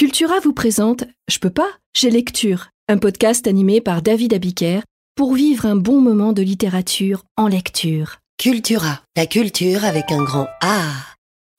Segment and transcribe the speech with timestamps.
[0.00, 4.80] Cultura vous présente Je peux pas, j'ai lecture, un podcast animé par David Abiker
[5.14, 8.16] pour vivre un bon moment de littérature en lecture.
[8.38, 10.80] Cultura, la culture avec un grand A.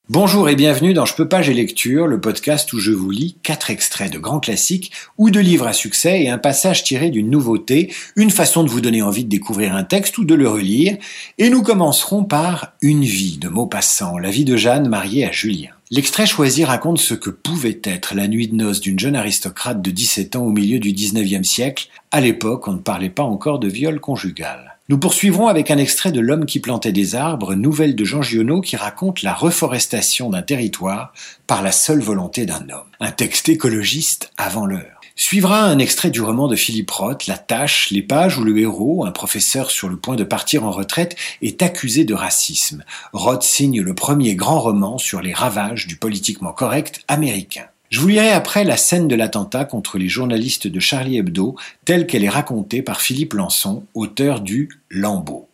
[0.08, 3.36] Bonjour et bienvenue dans Je peux pas, j'ai lecture, le podcast où je vous lis
[3.44, 7.30] quatre extraits de grands classiques ou de livres à succès et un passage tiré d'une
[7.30, 10.96] nouveauté, une façon de vous donner envie de découvrir un texte ou de le relire.
[11.38, 15.70] Et nous commencerons par Une vie de Maupassant, la vie de Jeanne mariée à Julien.
[15.94, 19.90] L'extrait choisi raconte ce que pouvait être la nuit de noces d'une jeune aristocrate de
[19.90, 21.88] 17 ans au milieu du 19e siècle.
[22.10, 24.78] À l'époque, on ne parlait pas encore de viol conjugal.
[24.88, 28.62] Nous poursuivrons avec un extrait de L'homme qui plantait des arbres, nouvelle de Jean Giono
[28.62, 31.12] qui raconte la reforestation d'un territoire
[31.46, 32.88] par la seule volonté d'un homme.
[32.98, 35.01] Un texte écologiste avant l'heure.
[35.24, 39.06] Suivra un extrait du roman de Philippe Roth, La tâche, les pages où le héros,
[39.06, 42.82] un professeur sur le point de partir en retraite, est accusé de racisme.
[43.12, 47.66] Roth signe le premier grand roman sur les ravages du politiquement correct américain.
[47.88, 52.08] Je vous lirai après la scène de l'attentat contre les journalistes de Charlie Hebdo, telle
[52.08, 55.48] qu'elle est racontée par Philippe Lançon, auteur du Lambeau.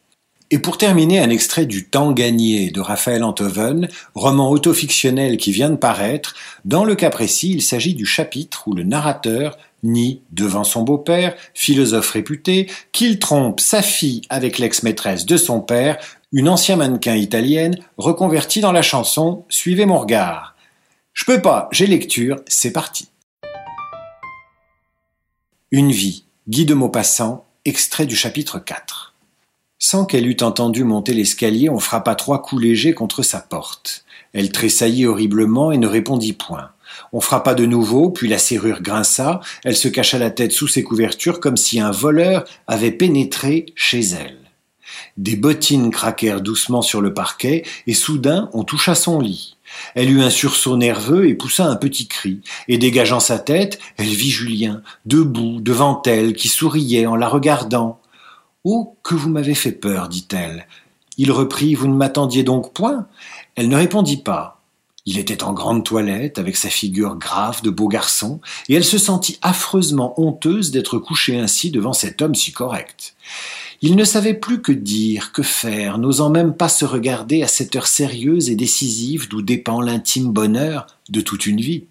[0.50, 5.68] Et pour terminer, un extrait du Temps gagné de Raphaël Antoven, roman autofictionnel qui vient
[5.68, 6.34] de paraître.
[6.64, 11.36] Dans le cas précis, il s'agit du chapitre où le narrateur nie, devant son beau-père,
[11.55, 15.98] philosophe réputé, qu'il trompe sa fille avec l'ex-maîtresse de son père,
[16.32, 20.56] une ancienne mannequin italienne, reconvertie dans la chanson Suivez mon regard.
[21.12, 23.08] Je peux pas, j'ai lecture, c'est parti.
[25.70, 29.08] Une vie, Guy de Maupassant, extrait du chapitre 4.
[29.78, 34.04] Sans qu'elle eût entendu monter l'escalier, on frappa trois coups légers contre sa porte.
[34.32, 36.70] Elle tressaillit horriblement et ne répondit point.
[37.12, 40.82] On frappa de nouveau, puis la serrure grinça, elle se cacha la tête sous ses
[40.82, 44.38] couvertures comme si un voleur avait pénétré chez elle.
[45.16, 49.56] Des bottines craquèrent doucement sur le parquet, et soudain on toucha son lit.
[49.94, 54.06] Elle eut un sursaut nerveux et poussa un petit cri, et dégageant sa tête, elle
[54.06, 57.97] vit Julien, debout devant elle, qui souriait en la regardant.
[58.70, 60.67] Oh, que vous m'avez fait peur, dit-elle.
[61.17, 63.06] Il reprit, Vous ne m'attendiez donc point?
[63.55, 64.61] Elle ne répondit pas.
[65.06, 68.98] Il était en grande toilette, avec sa figure grave de beau garçon, et elle se
[68.98, 73.14] sentit affreusement honteuse d'être couchée ainsi devant cet homme si correct.
[73.80, 77.74] Il ne savait plus que dire, que faire, n'osant même pas se regarder à cette
[77.74, 81.85] heure sérieuse et décisive d'où dépend l'intime bonheur de toute une vie.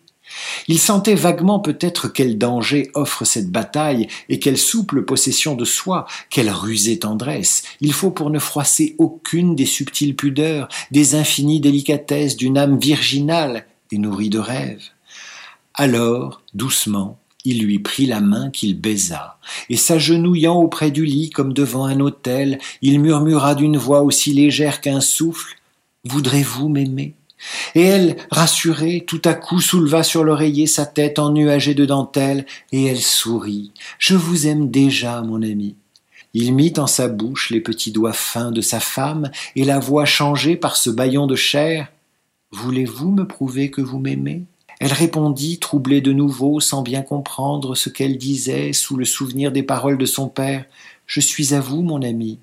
[0.68, 6.06] Il sentait vaguement peut-être quel danger offre cette bataille et quelle souple possession de soi,
[6.30, 12.38] quelle rusée tendresse il faut pour ne froisser aucune des subtiles pudeurs, des infinies délicatesses
[12.38, 14.84] d'une âme virginale et nourrie de rêves.
[15.74, 19.38] Alors, doucement, il lui prit la main qu'il baisa,
[19.70, 24.82] et s'agenouillant auprès du lit comme devant un autel, il murmura d'une voix aussi légère
[24.82, 25.56] qu'un souffle
[26.04, 27.17] Voudrez-vous m'aimer?
[27.76, 32.86] Et elle, rassurée, tout à coup souleva sur l'oreiller sa tête ennuagée de dentelle, et
[32.86, 33.72] elle sourit.
[34.00, 35.76] Je vous aime déjà, mon ami.
[36.34, 40.06] Il mit en sa bouche les petits doigts fins de sa femme, et la voix
[40.06, 41.88] changée par ce bâillon de chair.
[42.52, 44.44] Voulez-vous me prouver que vous m'aimez?
[44.80, 49.64] Elle répondit, troublée de nouveau, sans bien comprendre ce qu'elle disait, sous le souvenir des
[49.64, 50.66] paroles de son père.
[51.08, 52.40] Je suis à vous, mon ami.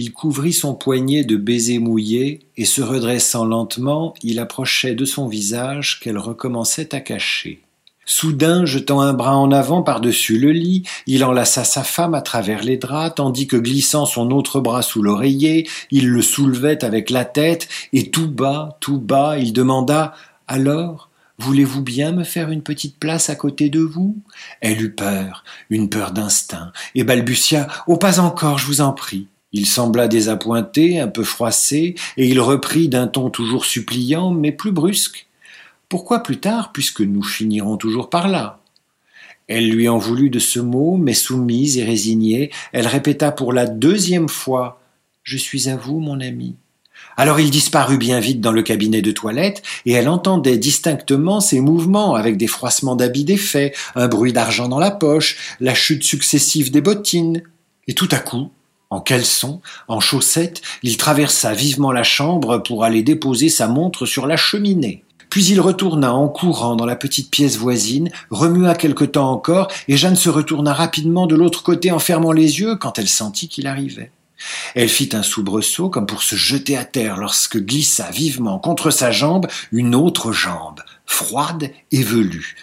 [0.00, 5.26] Il couvrit son poignet de baisers mouillés, et se redressant lentement, il approchait de son
[5.26, 7.62] visage qu'elle recommençait à cacher.
[8.06, 12.62] Soudain, jetant un bras en avant par-dessus le lit, il enlaça sa femme à travers
[12.62, 17.24] les draps, tandis que glissant son autre bras sous l'oreiller, il le soulevait avec la
[17.24, 20.14] tête, et tout bas, tout bas, il demanda
[20.46, 21.10] Alors,
[21.40, 24.16] Voulez-vous bien me faire une petite place à côté de vous?
[24.60, 29.26] Elle eut peur, une peur d'instinct, et balbutia Oh, pas encore, je vous en prie.
[29.52, 34.72] Il sembla désappointé, un peu froissé, et il reprit d'un ton toujours suppliant, mais plus
[34.72, 35.26] brusque.
[35.88, 38.60] Pourquoi plus tard, puisque nous finirons toujours par là?
[39.46, 43.66] Elle lui en voulut de ce mot, mais soumise et résignée, elle répéta pour la
[43.66, 44.82] deuxième fois
[45.22, 46.56] Je suis à vous, mon ami.
[47.16, 51.60] Alors il disparut bien vite dans le cabinet de toilette, et elle entendait distinctement ses
[51.60, 56.70] mouvements avec des froissements d'habits défaits, un bruit d'argent dans la poche, la chute successive
[56.70, 57.42] des bottines.
[57.86, 58.50] Et tout à coup,
[58.90, 64.26] en caleçon, en chaussettes, il traversa vivement la chambre pour aller déposer sa montre sur
[64.26, 65.04] la cheminée.
[65.30, 69.98] Puis il retourna en courant dans la petite pièce voisine, remua quelque temps encore, et
[69.98, 73.66] Jeanne se retourna rapidement de l'autre côté en fermant les yeux quand elle sentit qu'il
[73.66, 74.10] arrivait.
[74.74, 79.10] Elle fit un soubresaut comme pour se jeter à terre lorsque glissa vivement contre sa
[79.10, 82.56] jambe une autre jambe, froide et velue.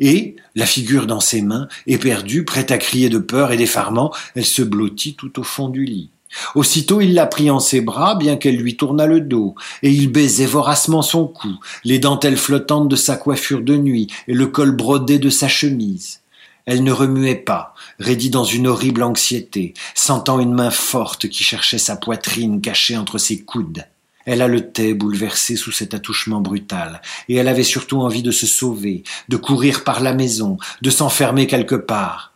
[0.00, 4.46] Et, la figure dans ses mains, éperdue, prête à crier de peur et d'effarement, elle
[4.46, 6.10] se blottit tout au fond du lit.
[6.54, 10.10] Aussitôt il la prit en ses bras, bien qu'elle lui tournât le dos, et il
[10.10, 14.70] baisait voracement son cou, les dentelles flottantes de sa coiffure de nuit et le col
[14.70, 16.20] brodé de sa chemise.
[16.66, 21.78] Elle ne remuait pas, raidie dans une horrible anxiété, sentant une main forte qui cherchait
[21.78, 23.84] sa poitrine cachée entre ses coudes.
[24.26, 29.02] Elle haletait, bouleversée sous cet attouchement brutal, et elle avait surtout envie de se sauver,
[29.28, 32.34] de courir par la maison, de s'enfermer quelque part.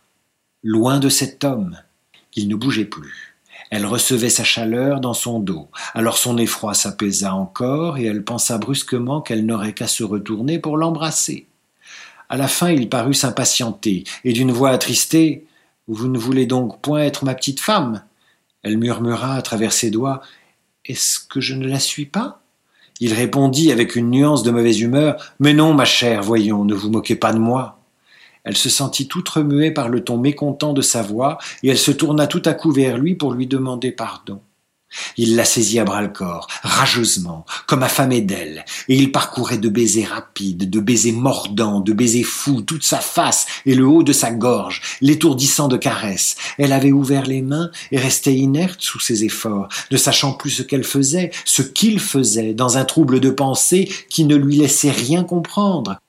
[0.63, 1.77] Loin de cet homme,
[2.33, 3.35] il ne bougeait plus.
[3.71, 8.57] Elle recevait sa chaleur dans son dos, alors son effroi s'apaisa encore, et elle pensa
[8.57, 11.47] brusquement qu'elle n'aurait qu'à se retourner pour l'embrasser.
[12.29, 15.45] À la fin il parut s'impatienter, et d'une voix attristée.
[15.87, 18.03] Vous ne voulez donc point être ma petite femme?
[18.63, 20.21] Elle murmura à travers ses doigts.
[20.87, 22.41] Est-ce que je ne la suis pas?
[22.99, 25.33] Il répondit avec une nuance de mauvaise humeur.
[25.39, 27.79] Mais non, ma chère, voyons, ne vous moquez pas de moi.
[28.43, 31.91] Elle se sentit toute remuée par le ton mécontent de sa voix, et elle se
[31.91, 34.39] tourna tout à coup vers lui pour lui demander pardon.
[35.17, 40.69] Il la saisit à bras-le-corps, rageusement, comme affamé d'elle, et il parcourait de baisers rapides,
[40.69, 44.81] de baisers mordants, de baisers fous toute sa face et le haut de sa gorge,
[45.01, 46.35] l'étourdissant de caresses.
[46.57, 50.63] Elle avait ouvert les mains et restait inerte sous ses efforts, ne sachant plus ce
[50.63, 55.23] qu'elle faisait, ce qu'il faisait, dans un trouble de pensée qui ne lui laissait rien
[55.23, 55.99] comprendre.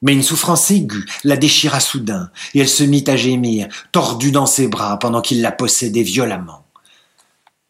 [0.00, 4.46] Mais une souffrance aiguë la déchira soudain, et elle se mit à gémir, tordue dans
[4.46, 6.67] ses bras pendant qu'il la possédait violemment.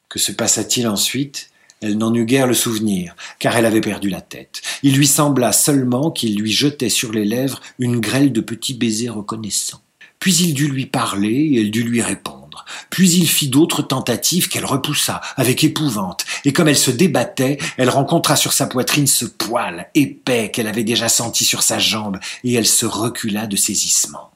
[0.08, 1.50] Que se passa-t-il ensuite?
[1.80, 4.62] Elle n'en eut guère le souvenir, car elle avait perdu la tête.
[4.82, 9.14] Il lui sembla seulement qu'il lui jetait sur les lèvres une grêle de petits baisers
[9.14, 9.82] reconnaissants.
[10.18, 12.64] Puis il dut lui parler et elle dut lui répondre.
[12.90, 17.90] Puis il fit d'autres tentatives qu'elle repoussa avec épouvante, et comme elle se débattait, elle
[17.90, 22.54] rencontra sur sa poitrine ce poil épais qu'elle avait déjà senti sur sa jambe, et
[22.54, 24.32] elle se recula de saisissement.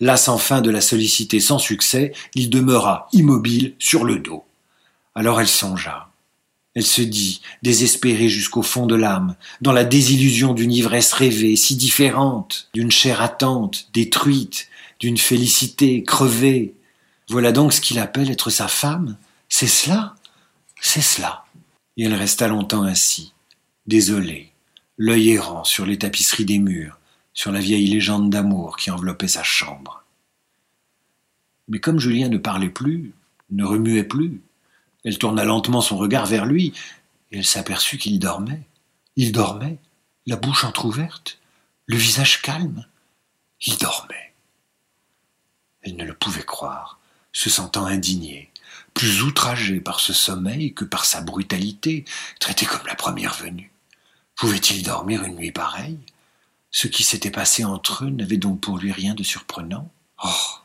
[0.00, 4.44] Là, sans fin de la solliciter sans succès, il demeura immobile sur le dos.
[5.14, 6.12] Alors elle songea.
[6.74, 11.76] Elle se dit, désespérée jusqu'au fond de l'âme, dans la désillusion d'une ivresse rêvée, si
[11.76, 14.68] différente, d'une chair attente, détruite,
[14.98, 16.74] d'une félicité crevée.
[17.28, 19.18] Voilà donc ce qu'il appelle être sa femme
[19.50, 20.14] C'est cela?
[20.80, 21.44] C'est cela.
[21.98, 23.34] Et elle resta longtemps ainsi,
[23.86, 24.50] désolée,
[24.96, 26.98] l'œil errant sur les tapisseries des murs,
[27.34, 30.04] sur la vieille légende d'amour qui enveloppait sa chambre.
[31.68, 33.12] Mais comme Julien ne parlait plus,
[33.50, 34.40] ne remuait plus,
[35.04, 36.72] elle tourna lentement son regard vers lui,
[37.30, 38.62] et elle s'aperçut qu'il dormait.
[39.16, 39.78] Il dormait,
[40.26, 41.38] la bouche entr'ouverte,
[41.86, 42.86] le visage calme.
[43.60, 44.32] Il dormait.
[45.82, 47.00] Elle ne le pouvait croire,
[47.32, 48.50] se sentant indignée,
[48.94, 52.04] plus outragée par ce sommeil que par sa brutalité,
[52.38, 53.72] traitée comme la première venue.
[54.36, 55.98] Pouvait-il dormir une nuit pareille?
[56.70, 59.90] Ce qui s'était passé entre eux n'avait donc pour lui rien de surprenant
[60.24, 60.58] Oh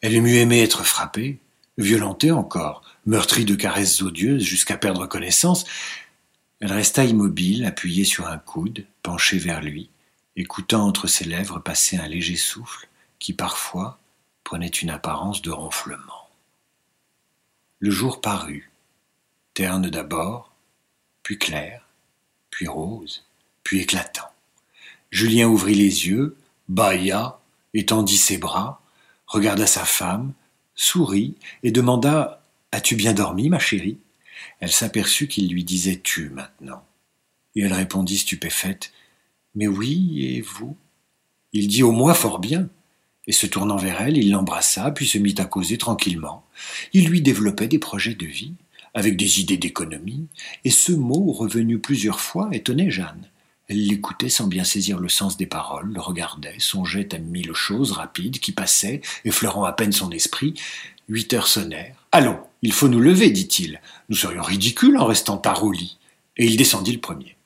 [0.00, 1.38] Elle eût mieux aimé être frappée,
[1.78, 5.64] violentée encore, meurtrie de caresses odieuses jusqu'à perdre connaissance,
[6.60, 9.90] elle resta immobile, appuyée sur un coude, penchée vers lui,
[10.36, 12.88] écoutant entre ses lèvres passer un léger souffle
[13.18, 13.98] qui parfois
[14.44, 16.28] prenait une apparence de ronflement.
[17.78, 18.70] Le jour parut,
[19.54, 20.52] terne d'abord,
[21.22, 21.86] puis clair,
[22.50, 23.24] puis rose,
[23.62, 24.30] puis éclatant.
[25.10, 26.36] Julien ouvrit les yeux,
[26.68, 27.38] bâilla,
[27.74, 28.80] étendit ses bras,
[29.26, 30.32] regarda sa femme,
[30.76, 33.98] sourit et demanda As-tu bien dormi, ma chérie?
[34.60, 36.84] Elle s'aperçut qu'il lui disait tu maintenant.
[37.56, 38.92] Et elle répondit stupéfaite
[39.54, 40.76] Mais oui, et vous?
[41.52, 42.68] Il dit Au moi fort bien.
[43.26, 46.44] Et se tournant vers elle, il l'embrassa, puis se mit à causer tranquillement.
[46.92, 48.54] Il lui développait des projets de vie,
[48.94, 50.28] avec des idées d'économie,
[50.64, 53.28] et ce mot, revenu plusieurs fois, étonnait Jeanne.
[53.68, 57.92] Elle l'écoutait sans bien saisir le sens des paroles, le regardait, songeait à mille choses
[57.92, 60.54] rapides qui passaient, effleurant à peine son esprit.
[61.08, 61.96] Huit heures sonnèrent.
[62.12, 63.80] Allons, il faut nous lever, dit-il.
[64.08, 65.98] Nous serions ridicules en restant tard au lit.
[66.36, 67.36] Et il descendit le premier.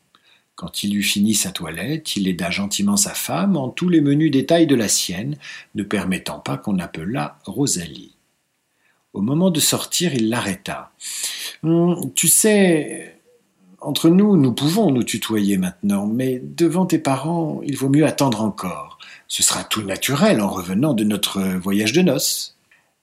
[0.57, 4.31] Quand il eut fini sa toilette, il aida gentiment sa femme en tous les menus
[4.31, 5.39] détails de la sienne,
[5.75, 8.15] ne permettant pas qu'on appelât Rosalie.
[9.15, 10.93] Au moment de sortir, il l'arrêta.
[11.63, 13.10] Hum, tu sais,
[13.81, 18.43] entre nous, nous pouvons nous tutoyer maintenant, mais devant tes parents, il vaut mieux attendre
[18.43, 18.99] encore.
[19.29, 22.57] Ce sera tout naturel en revenant de notre voyage de noces.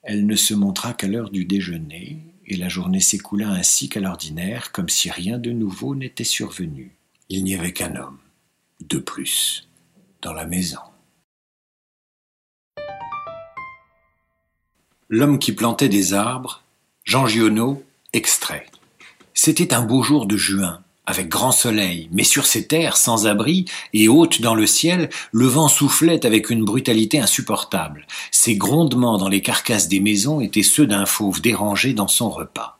[0.03, 4.72] Elle ne se montra qu'à l'heure du déjeuner, et la journée s'écoula ainsi qu'à l'ordinaire,
[4.72, 6.96] comme si rien de nouveau n'était survenu.
[7.29, 8.19] Il n'y avait qu'un homme,
[8.88, 9.67] de plus,
[10.22, 10.79] dans la maison.
[15.10, 16.63] L'homme qui plantait des arbres,
[17.03, 18.67] Jean Giono, extrait.
[19.39, 23.65] C'était un beau jour de juin, avec grand soleil, mais sur ces terres sans abri
[23.94, 28.08] et hautes dans le ciel, le vent soufflait avec une brutalité insupportable.
[28.32, 32.79] Ces grondements dans les carcasses des maisons étaient ceux d'un fauve dérangé dans son repas.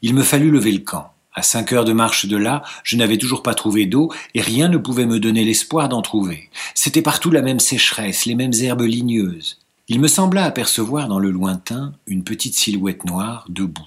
[0.00, 1.12] Il me fallut lever le camp.
[1.34, 4.68] À cinq heures de marche de là, je n'avais toujours pas trouvé d'eau et rien
[4.68, 6.48] ne pouvait me donner l'espoir d'en trouver.
[6.74, 9.58] C'était partout la même sécheresse, les mêmes herbes ligneuses.
[9.88, 13.82] Il me sembla apercevoir dans le lointain une petite silhouette noire debout.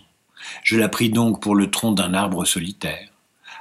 [0.64, 3.10] Je la pris donc pour le tronc d'un arbre solitaire.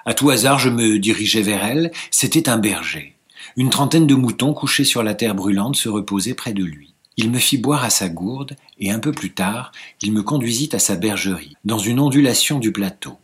[0.06, 1.90] À tout hasard, je me dirigeais vers elle.
[2.10, 3.16] C'était un berger.
[3.56, 6.94] Une trentaine de moutons couchés sur la terre brûlante se reposaient près de lui.
[7.16, 10.70] Il me fit boire à sa gourde, et un peu plus tard, il me conduisit
[10.72, 13.18] à sa bergerie, dans une ondulation du plateau.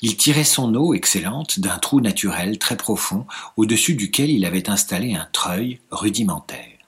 [0.00, 3.26] Il tirait son eau excellente d'un trou naturel très profond,
[3.56, 6.78] au-dessus duquel il avait installé un treuil rudimentaire.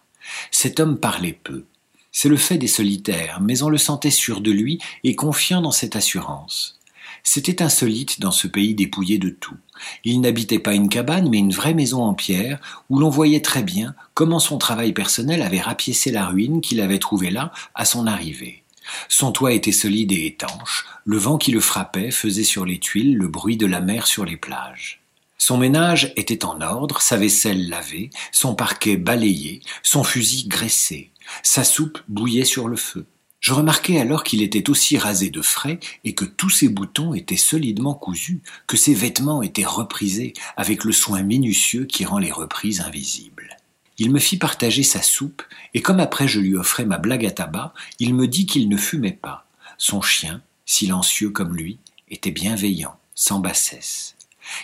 [0.51, 1.65] Cet homme parlait peu.
[2.13, 5.71] C'est le fait des solitaires, mais on le sentait sûr de lui et confiant dans
[5.71, 6.81] cette assurance.
[7.23, 9.57] C'était insolite dans ce pays dépouillé de tout.
[10.05, 13.63] Il n'habitait pas une cabane, mais une vraie maison en pierre, où l'on voyait très
[13.63, 18.07] bien comment son travail personnel avait rapiécé la ruine qu'il avait trouvée là à son
[18.07, 18.65] arrivée.
[19.09, 23.17] Son toit était solide et étanche, le vent qui le frappait faisait sur les tuiles
[23.17, 25.01] le bruit de la mer sur les plages.
[25.39, 31.10] Son ménage était en ordre, sa vaisselle lavée, son parquet balayé, son fusil graissé,
[31.43, 33.07] sa soupe bouillait sur le feu.
[33.41, 37.39] Je remarquai alors qu'il était aussi rasé de frais et que tous ses boutons étaient
[37.39, 42.83] solidement cousus, que ses vêtements étaient reprisés avec le soin minutieux qui rend les reprises
[42.83, 43.57] invisibles.
[43.97, 45.43] Il me fit partager sa soupe,
[45.75, 48.77] et comme après je lui offrais ma blague à tabac, il me dit qu'il ne
[48.77, 49.47] fumait pas.
[49.79, 54.17] Son chien, silencieux comme lui, était bienveillant, sans bassesse.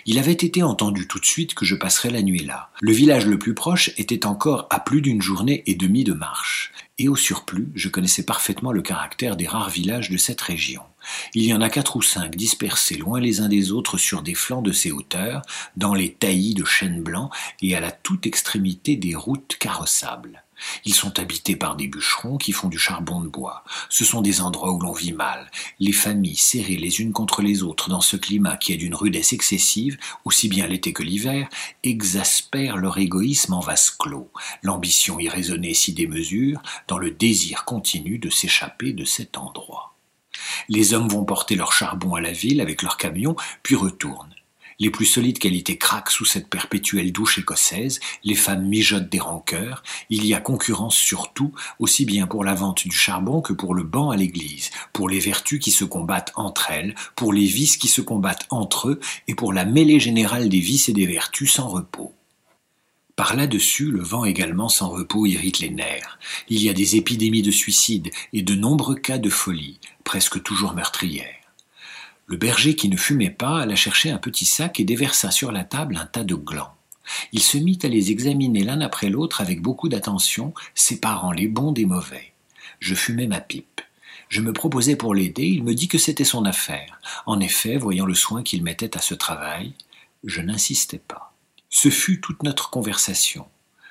[0.04, 2.70] Il avait été entendu tout de suite que je passerais la nuit là.
[2.80, 6.72] Le village le plus proche était encore à plus d'une journée et demie de marche.
[6.98, 10.82] Et au surplus, je connaissais parfaitement le caractère des rares villages de cette région.
[11.34, 14.34] Il y en a quatre ou cinq dispersés loin les uns des autres sur des
[14.34, 15.42] flancs de ces hauteurs,
[15.76, 17.30] dans les taillis de chênes blancs
[17.62, 20.42] et à la toute extrémité des routes carrossables.
[20.84, 23.64] Ils sont habités par des bûcherons qui font du charbon de bois.
[23.88, 25.50] Ce sont des endroits où l'on vit mal.
[25.80, 29.32] Les familles serrées les unes contre les autres dans ce climat qui est d'une rudesse
[29.32, 31.48] excessive, aussi bien l'été que l'hiver,
[31.82, 34.30] exaspèrent leur égoïsme en vase clos,
[34.62, 39.94] l'ambition irraisonnée si démesure, dans le désir continu de s'échapper de cet endroit.
[40.68, 44.35] Les hommes vont porter leur charbon à la ville avec leurs camions, puis retournent.
[44.78, 49.82] Les plus solides qualités craquent sous cette perpétuelle douche écossaise, les femmes mijotent des rancœurs,
[50.10, 53.74] il y a concurrence sur tout, aussi bien pour la vente du charbon que pour
[53.74, 57.78] le banc à l'église, pour les vertus qui se combattent entre elles, pour les vices
[57.78, 61.52] qui se combattent entre eux, et pour la mêlée générale des vices et des vertus
[61.52, 62.12] sans repos.
[63.16, 66.18] Par là-dessus, le vent également sans repos irrite les nerfs.
[66.50, 70.74] Il y a des épidémies de suicide et de nombreux cas de folie, presque toujours
[70.74, 71.45] meurtrières.
[72.26, 75.62] Le berger qui ne fumait pas alla chercher un petit sac et déversa sur la
[75.62, 76.74] table un tas de glands.
[77.32, 81.70] Il se mit à les examiner l'un après l'autre avec beaucoup d'attention, séparant les bons
[81.70, 82.32] des mauvais.
[82.80, 83.80] Je fumais ma pipe.
[84.28, 87.00] Je me proposais pour l'aider, il me dit que c'était son affaire.
[87.26, 89.72] En effet, voyant le soin qu'il mettait à ce travail,
[90.24, 91.32] je n'insistais pas.
[91.70, 93.46] Ce fut toute notre conversation.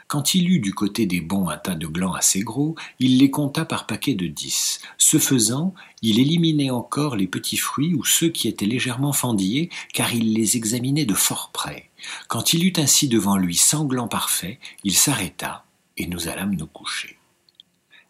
[0.07, 3.31] Quand il eut du côté des bons un tas de glands assez gros, il les
[3.31, 4.79] compta par paquets de dix.
[4.99, 10.13] Ce faisant, il éliminait encore les petits fruits ou ceux qui étaient légèrement fendillés, car
[10.13, 11.89] il les examinait de fort près.
[12.27, 15.65] Quand il eut ainsi devant lui cent glands parfaits, il s'arrêta,
[15.97, 17.17] et nous allâmes nous coucher.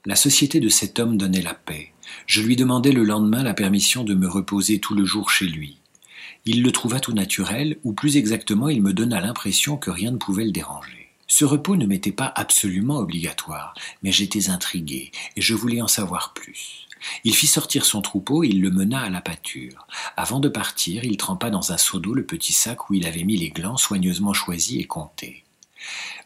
[0.05, 1.93] La société de cet homme donnait la paix.
[2.27, 5.77] Je lui demandai le lendemain la permission de me reposer tout le jour chez lui.
[6.43, 10.17] Il le trouva tout naturel, ou plus exactement il me donna l'impression que rien ne
[10.17, 11.04] pouvait le déranger.
[11.27, 16.33] Ce repos ne m'était pas absolument obligatoire, mais j'étais intrigué, et je voulais en savoir
[16.33, 16.87] plus.
[17.23, 19.87] Il fit sortir son troupeau et il le mena à la pâture.
[20.17, 23.23] Avant de partir, il trempa dans un seau d'eau le petit sac où il avait
[23.23, 25.44] mis les glands soigneusement choisis et comptés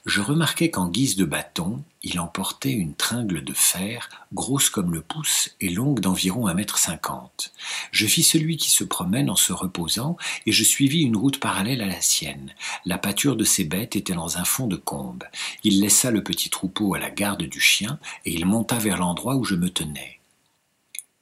[0.06, 5.02] je remarquai qu'en guise de bâton, il emportait une tringle de fer, grosse comme le
[5.02, 7.52] pouce et longue d'environ un mètre cinquante.
[7.92, 11.82] Je fis celui qui se promène en se reposant, et je suivis une route parallèle
[11.82, 12.54] à la sienne.
[12.86, 15.24] La pâture de ses bêtes était dans un fond de combe.
[15.64, 19.36] Il laissa le petit troupeau à la garde du chien, et il monta vers l'endroit
[19.36, 20.20] où je me tenais.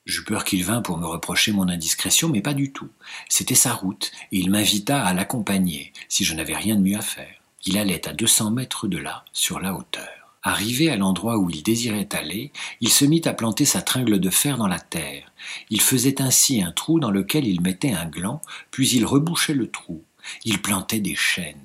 [0.05, 2.89] J'eus peur qu'il vînt pour me reprocher mon indiscrétion, mais pas du tout.
[3.27, 7.01] C'était sa route, et il m'invita à l'accompagner, si je n'avais rien de mieux à
[7.01, 7.36] faire.
[7.65, 10.07] Il allait à deux cents mètres de là, sur la hauteur.
[10.43, 14.29] Arrivé à l'endroit où il désirait aller, il se mit à planter sa tringle de
[14.29, 15.31] fer dans la terre.
[15.69, 19.69] Il faisait ainsi un trou dans lequel il mettait un gland, puis il rebouchait le
[19.69, 20.03] trou.
[20.45, 21.57] Il plantait des chênes.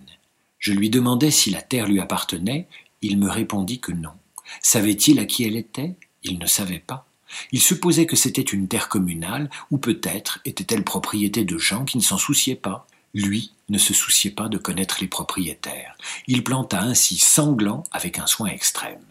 [0.59, 2.67] Je lui demandai si la terre lui appartenait,
[3.03, 4.13] il me répondit que non.
[4.63, 5.95] Savait-il à qui elle était?
[6.23, 7.07] Il ne savait pas.
[7.51, 12.03] Il supposait que c'était une terre communale, ou peut-être était-elle propriété de gens qui ne
[12.03, 12.87] s'en souciaient pas.
[13.15, 15.97] Lui ne se souciait pas de connaître les propriétaires.
[16.27, 19.05] Il planta ainsi sanglant avec un soin extrême.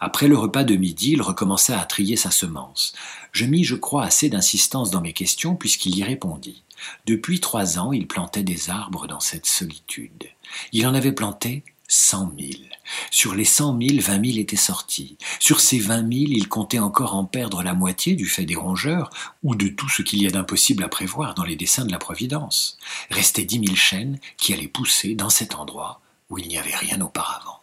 [0.00, 2.94] Après le repas de midi, il recommença à trier sa semence.
[3.32, 6.62] Je mis, je crois, assez d'insistance dans mes questions puisqu'il y répondit.
[7.06, 10.24] Depuis trois ans, il plantait des arbres dans cette solitude.
[10.72, 12.68] Il en avait planté cent mille.
[13.10, 15.16] Sur les cent mille, vingt mille étaient sortis.
[15.40, 19.10] Sur ces vingt mille, il comptait encore en perdre la moitié du fait des rongeurs
[19.42, 21.98] ou de tout ce qu'il y a d'impossible à prévoir dans les dessins de la
[21.98, 22.78] Providence.
[23.10, 26.00] Restaient dix mille chênes qui allaient pousser dans cet endroit
[26.30, 27.60] où il n'y avait rien auparavant.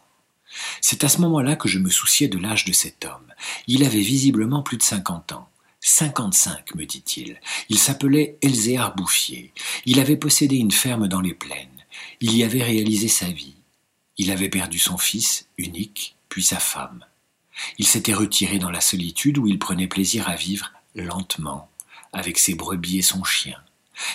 [0.82, 3.34] C'est à ce moment-là que je me souciais de l'âge de cet homme.
[3.68, 5.50] Il avait visiblement plus de cinquante ans.
[5.82, 7.42] Cinquante-cinq, me dit-il.
[7.68, 9.52] Il s'appelait Elzéar Bouffier.
[9.86, 11.68] Il avait possédé une ferme dans les plaines.
[12.22, 13.53] Il y avait réalisé sa vie.
[14.18, 17.06] Il avait perdu son fils, unique, puis sa femme.
[17.78, 21.70] Il s'était retiré dans la solitude où il prenait plaisir à vivre lentement,
[22.12, 23.58] avec ses brebis et son chien.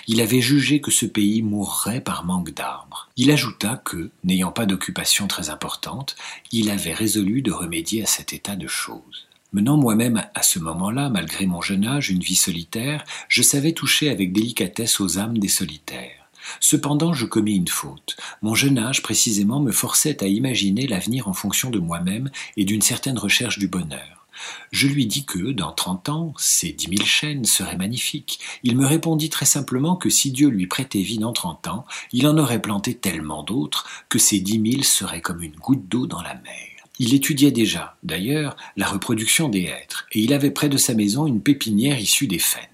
[0.06, 3.08] Il avait jugé que ce pays mourrait par manque d'arbres.
[3.16, 6.16] Il ajouta que, n'ayant pas d'occupation très importante,
[6.52, 9.28] il avait résolu de remédier à cet état de choses.
[9.52, 14.10] Menant moi-même à ce moment-là, malgré mon jeune âge, une vie solitaire, je savais toucher
[14.10, 16.17] avec délicatesse aux âmes des solitaires.
[16.60, 18.16] Cependant, je commis une faute.
[18.42, 22.82] Mon jeune âge, précisément, me forçait à imaginer l'avenir en fonction de moi-même et d'une
[22.82, 24.18] certaine recherche du bonheur.
[24.70, 28.38] Je lui dis que, dans trente ans, ces dix mille chaînes seraient magnifiques.
[28.62, 32.26] Il me répondit très simplement que si Dieu lui prêtait vie dans trente ans, il
[32.26, 36.22] en aurait planté tellement d'autres que ces dix mille seraient comme une goutte d'eau dans
[36.22, 36.78] la mer.
[37.00, 41.26] Il étudiait déjà, d'ailleurs, la reproduction des êtres, et il avait près de sa maison
[41.26, 42.64] une pépinière issue des faines.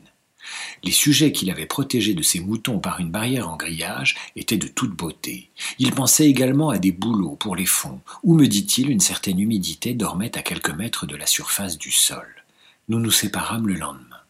[0.84, 4.68] Les sujets qu'il avait protégés de ses moutons par une barrière en grillage étaient de
[4.68, 5.50] toute beauté.
[5.78, 9.94] Il pensait également à des bouleaux pour les fonds, où, me dit-il, une certaine humidité
[9.94, 12.44] dormait à quelques mètres de la surface du sol.
[12.90, 14.20] Nous nous séparâmes le lendemain.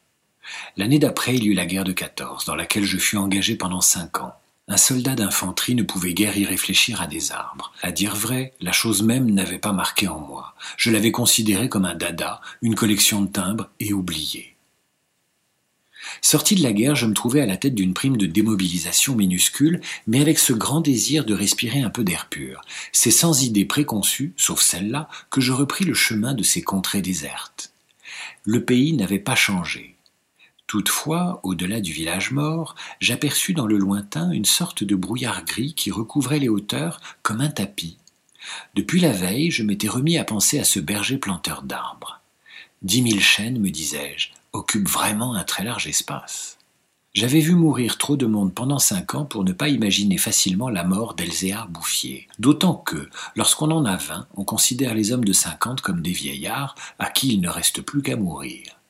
[0.77, 3.81] L'année d'après, il y eut la guerre de 14, dans laquelle je fus engagé pendant
[3.81, 4.35] cinq ans.
[4.69, 7.73] Un soldat d'infanterie ne pouvait guère y réfléchir à des arbres.
[7.83, 10.55] À dire vrai, la chose même n'avait pas marqué en moi.
[10.77, 14.54] Je l'avais considéré comme un dada, une collection de timbres, et oublié.
[16.21, 19.81] Sorti de la guerre, je me trouvais à la tête d'une prime de démobilisation minuscule,
[20.07, 22.61] mais avec ce grand désir de respirer un peu d'air pur.
[22.93, 27.73] C'est sans idée préconçue, sauf celle-là, que je repris le chemin de ces contrées désertes.
[28.45, 29.97] Le pays n'avait pas changé.
[30.67, 35.91] Toutefois, au-delà du village mort, j'aperçus dans le lointain une sorte de brouillard gris qui
[35.91, 37.99] recouvrait les hauteurs comme un tapis.
[38.75, 42.21] Depuis la veille, je m'étais remis à penser à ce berger planteur d'arbres.
[42.83, 46.57] Dix mille chênes, me disais-je, occupe vraiment un très large espace.
[47.13, 50.83] J'avais vu mourir trop de monde pendant cinq ans pour ne pas imaginer facilement la
[50.83, 52.27] mort d'Elzéar Bouffier.
[52.41, 56.75] D'autant que, lorsqu'on en a vingt, on considère les hommes de cinquante comme des vieillards
[56.99, 58.81] à qui il ne reste plus qu'à mourir.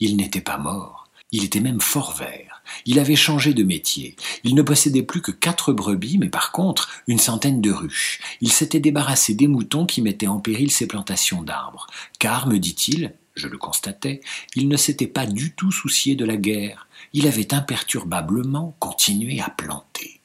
[0.00, 2.62] Il n'était pas mort, il était même fort vert.
[2.86, 4.16] Il avait changé de métier.
[4.42, 8.20] Il ne possédait plus que quatre brebis, mais par contre une centaine de ruches.
[8.40, 11.86] Il s'était débarrassé des moutons qui mettaient en péril ses plantations d'arbres.
[12.18, 14.20] Car, me dit-il, je le constatais,
[14.54, 19.50] il ne s'était pas du tout soucié de la guerre, il avait imperturbablement continué à
[19.50, 20.20] planter.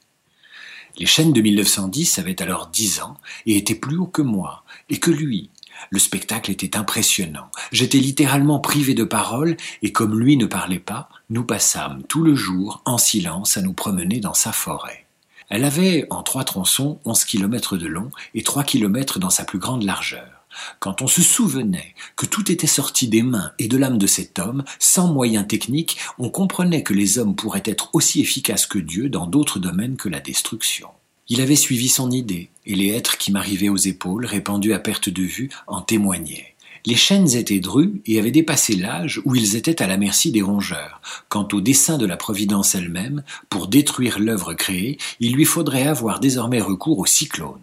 [0.98, 4.98] Les chaînes de 1910 avaient alors dix ans et étaient plus hauts que moi, et
[4.98, 5.50] que lui.
[5.90, 7.50] Le spectacle était impressionnant.
[7.72, 12.34] J'étais littéralement privé de parole, et comme lui ne parlait pas, nous passâmes tout le
[12.34, 15.06] jour, en silence, à nous promener dans sa forêt.
[15.48, 19.58] Elle avait, en trois tronçons, onze kilomètres de long et trois kilomètres dans sa plus
[19.58, 20.41] grande largeur.
[20.78, 24.38] Quand on se souvenait que tout était sorti des mains et de l'âme de cet
[24.38, 29.08] homme, sans moyens techniques, on comprenait que les hommes pourraient être aussi efficaces que Dieu
[29.08, 30.88] dans d'autres domaines que la destruction.
[31.28, 35.08] Il avait suivi son idée, et les êtres qui m'arrivaient aux épaules, répandus à perte
[35.08, 36.52] de vue, en témoignaient.
[36.84, 40.42] Les chênes étaient drus et avaient dépassé l'âge où ils étaient à la merci des
[40.42, 41.00] rongeurs.
[41.28, 46.18] Quant au dessein de la Providence elle-même, pour détruire l'œuvre créée, il lui faudrait avoir
[46.18, 47.60] désormais recours au cyclone.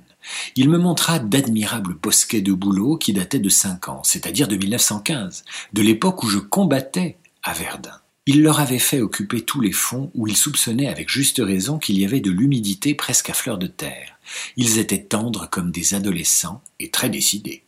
[0.56, 5.46] Il me montra d'admirables bosquets de bouleaux qui dataient de cinq ans, c'est-à-dire de 1915,
[5.74, 8.00] de l'époque où je combattais à Verdun.
[8.26, 12.00] Il leur avait fait occuper tous les fonds où ils soupçonnaient avec juste raison qu'il
[12.00, 14.20] y avait de l'humidité presque à fleur de terre.
[14.56, 17.64] Ils étaient tendres comme des adolescents et très décidés.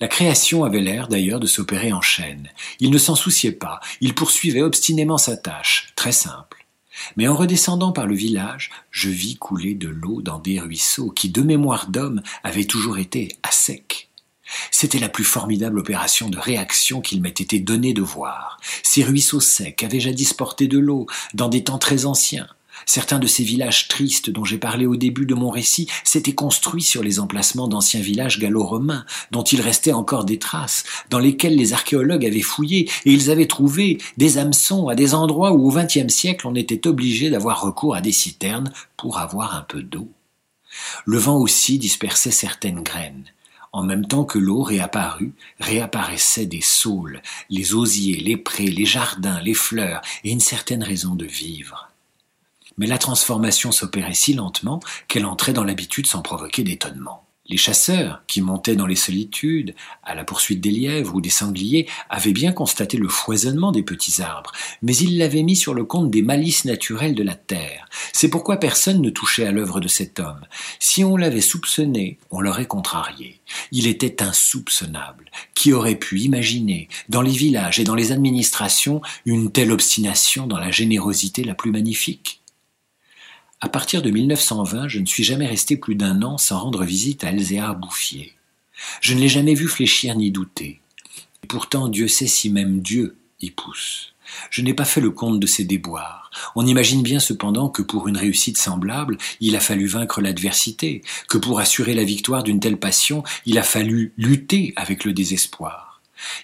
[0.00, 2.48] La création avait l'air d'ailleurs de s'opérer en chaîne.
[2.80, 6.57] Il ne s'en souciait pas, il poursuivait obstinément sa tâche, très simple.
[7.16, 11.30] Mais en redescendant par le village, je vis couler de l'eau dans des ruisseaux qui,
[11.30, 14.08] de mémoire d'homme, avaient toujours été à sec.
[14.70, 18.58] C'était la plus formidable opération de réaction qu'il m'ait été donné de voir.
[18.82, 22.48] Ces ruisseaux secs avaient jadis porté de l'eau dans des temps très anciens.
[22.86, 26.82] Certains de ces villages tristes dont j'ai parlé au début de mon récit s'étaient construits
[26.82, 31.72] sur les emplacements d'anciens villages gallo-romains, dont il restait encore des traces, dans lesquels les
[31.72, 36.12] archéologues avaient fouillé, et ils avaient trouvé des hameçons à des endroits où au XXe
[36.12, 40.08] siècle on était obligé d'avoir recours à des citernes pour avoir un peu d'eau.
[41.06, 43.24] Le vent aussi dispersait certaines graines.
[43.72, 49.40] En même temps que l'eau réapparut, réapparaissaient des saules, les osiers, les prés, les jardins,
[49.40, 51.87] les fleurs, et une certaine raison de vivre.
[52.78, 57.28] Mais la transformation s'opérait si lentement qu'elle entrait dans l'habitude sans provoquer d'étonnement.
[57.50, 61.88] Les chasseurs, qui montaient dans les solitudes, à la poursuite des lièvres ou des sangliers,
[62.10, 66.10] avaient bien constaté le foisonnement des petits arbres, mais ils l'avaient mis sur le compte
[66.10, 67.88] des malices naturelles de la terre.
[68.12, 70.44] C'est pourquoi personne ne touchait à l'œuvre de cet homme.
[70.78, 73.40] Si on l'avait soupçonné, on l'aurait contrarié.
[73.72, 75.30] Il était insoupçonnable.
[75.54, 80.58] Qui aurait pu imaginer, dans les villages et dans les administrations, une telle obstination dans
[80.58, 82.37] la générosité la plus magnifique?
[83.60, 87.24] À partir de 1920, je ne suis jamais resté plus d'un an sans rendre visite
[87.24, 88.34] à Elzéar Bouffier.
[89.00, 90.80] Je ne l'ai jamais vu fléchir ni douter.
[91.42, 94.14] Et pourtant, Dieu sait si même Dieu y pousse.
[94.50, 96.30] Je n'ai pas fait le compte de ses déboires.
[96.54, 101.38] On imagine bien cependant que pour une réussite semblable, il a fallu vaincre l'adversité, que
[101.38, 105.87] pour assurer la victoire d'une telle passion, il a fallu lutter avec le désespoir.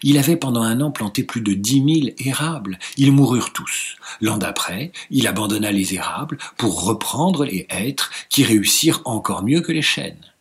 [0.02, 2.78] Il avait pendant un an planté plus de dix mille érables.
[2.96, 3.96] Ils moururent tous.
[4.20, 9.72] L'an d'après, il abandonna les érables pour reprendre les hêtres qui réussirent encore mieux que
[9.72, 10.34] les chênes.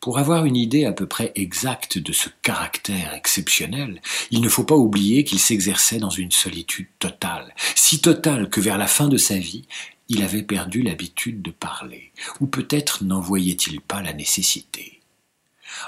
[0.00, 4.64] Pour avoir une idée à peu près exacte de ce caractère exceptionnel, il ne faut
[4.64, 9.16] pas oublier qu'il s'exerçait dans une solitude totale, si totale que vers la fin de
[9.16, 9.66] sa vie,
[10.08, 14.97] il avait perdu l'habitude de parler, ou peut-être n'en voyait-il pas la nécessité.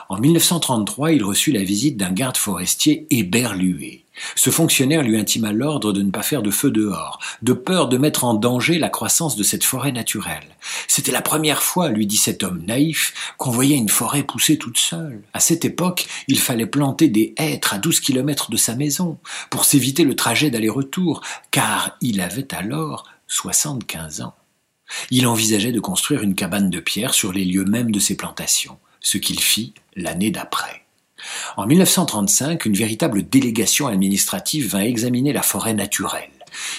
[0.09, 4.05] En 1933, il reçut la visite d'un garde forestier éberlué.
[4.35, 7.97] Ce fonctionnaire lui intima l'ordre de ne pas faire de feu dehors, de peur de
[7.97, 10.57] mettre en danger la croissance de cette forêt naturelle.
[10.89, 14.79] C'était la première fois, lui dit cet homme naïf, qu'on voyait une forêt pousser toute
[14.79, 15.23] seule.
[15.33, 19.65] À cette époque, il fallait planter des hêtres à douze kilomètres de sa maison, pour
[19.65, 24.35] s'éviter le trajet d'aller-retour, car il avait alors soixante-quinze ans.
[25.11, 28.79] Il envisageait de construire une cabane de pierre sur les lieux mêmes de ses plantations
[29.01, 30.85] ce qu'il fit l'année d'après.
[31.57, 36.31] En 1935, une véritable délégation administrative vint examiner la forêt naturelle.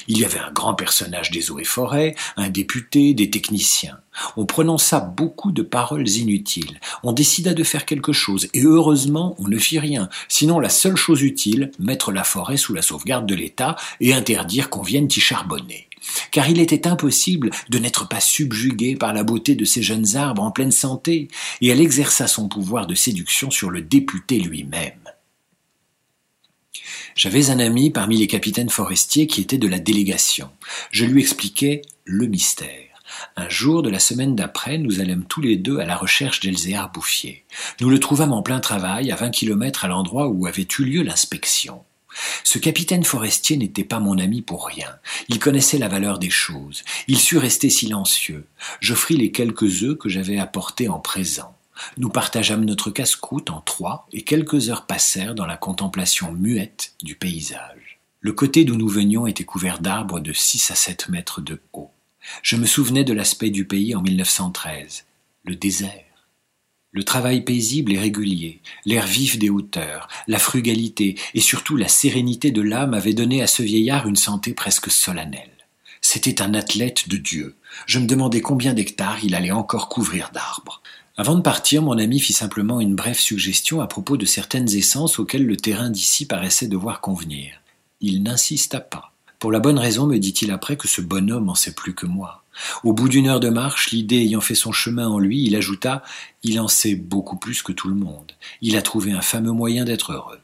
[0.08, 4.00] Il y avait un grand personnage des eaux et forêts, un député, des techniciens.
[4.36, 6.80] On prononça beaucoup de paroles inutiles.
[7.04, 10.10] On décida de faire quelque chose, et heureusement, on ne fit rien.
[10.28, 14.70] Sinon, la seule chose utile, mettre la forêt sous la sauvegarde de l'État et interdire
[14.70, 15.88] qu'on vienne y charbonner
[16.32, 20.44] car il était impossible de n'être pas subjugué par la beauté de ces jeunes arbres
[20.44, 21.28] en pleine santé,
[21.62, 25.00] et elle exerça son pouvoir de séduction sur le député lui-même.
[27.16, 30.50] J'avais un ami parmi les capitaines forestiers qui était de la délégation.
[30.92, 32.88] Je lui expliquais le mystère.
[33.36, 36.92] Un jour de la semaine d'après, nous allâmes tous les deux à la recherche d'Elzéar
[36.92, 37.44] Bouffier.
[37.82, 41.04] Nous le trouvâmes en plein travail, à vingt kilomètres à l'endroit où avait eu lieu
[41.04, 41.84] l'inspection.
[42.44, 44.90] Ce capitaine forestier n'était pas mon ami pour rien.
[45.30, 46.84] Il connaissait la valeur des choses.
[47.08, 48.46] Il sut rester silencieux.
[48.80, 51.56] J'offris les quelques œufs que j'avais apportés en présent.
[51.98, 57.16] Nous partageâmes notre casse-croûte en trois et quelques heures passèrent dans la contemplation muette du
[57.16, 58.00] paysage.
[58.20, 61.92] Le côté d'où nous venions était couvert d'arbres de six à sept mètres de haut.
[62.44, 65.06] Je me souvenais de l'aspect du pays en 1913,
[65.46, 66.11] le désert.
[66.94, 72.52] Le travail paisible et régulier, l'air vif des hauteurs, la frugalité et surtout la sérénité
[72.52, 75.50] de l'âme avaient donné à ce vieillard une santé presque solennelle.
[76.02, 77.56] C'était un athlète de Dieu.
[77.86, 80.82] Je me demandais combien d'hectares il allait encore couvrir d'arbres.
[81.16, 85.20] Avant de partir, mon ami fit simplement une brève suggestion à propos de certaines essences
[85.20, 87.62] auxquelles le terrain d'ici paraissait devoir convenir.
[88.02, 89.11] Il n'insista pas.
[89.42, 92.44] Pour la bonne raison, me dit-il après, que ce bonhomme en sait plus que moi.
[92.84, 96.04] Au bout d'une heure de marche, l'idée ayant fait son chemin en lui, il ajouta
[96.44, 98.34] Il en sait beaucoup plus que tout le monde.
[98.62, 100.38] Il a trouvé un fameux moyen d'être heureux.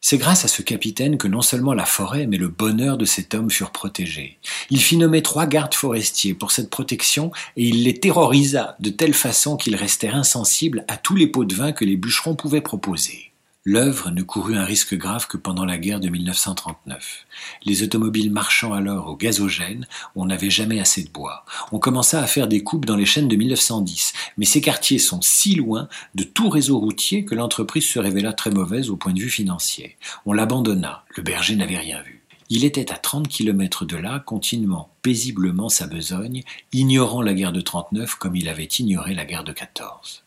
[0.00, 3.32] C'est grâce à ce capitaine que non seulement la forêt, mais le bonheur de cet
[3.32, 4.38] homme furent protégés.
[4.70, 9.14] Il fit nommer trois gardes forestiers pour cette protection et il les terrorisa de telle
[9.14, 13.25] façon qu'ils restèrent insensibles à tous les pots de vin que les bûcherons pouvaient proposer.
[13.68, 17.26] L'œuvre ne courut un risque grave que pendant la guerre de 1939.
[17.64, 21.44] Les automobiles marchant alors au gazogène, on n'avait jamais assez de bois.
[21.72, 25.20] On commença à faire des coupes dans les chaînes de 1910, mais ces quartiers sont
[25.20, 29.18] si loin de tout réseau routier que l'entreprise se révéla très mauvaise au point de
[29.18, 29.96] vue financier.
[30.26, 32.22] On l'abandonna, le berger n'avait rien vu.
[32.48, 37.62] Il était à 30 kilomètres de là, continuant paisiblement sa besogne, ignorant la guerre de
[37.62, 40.25] 39 comme il avait ignoré la guerre de 14.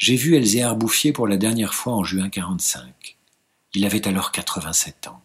[0.00, 3.18] J'ai vu Elzéar Bouffier pour la dernière fois en juin 45.
[3.74, 5.20] Il avait alors 87 ans.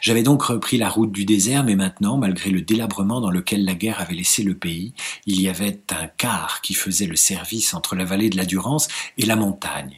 [0.00, 3.74] J'avais donc repris la route du désert, mais maintenant, malgré le délabrement dans lequel la
[3.74, 4.94] guerre avait laissé le pays,
[5.26, 8.86] il y avait un car qui faisait le service entre la vallée de la Durance
[9.18, 9.96] et la montagne.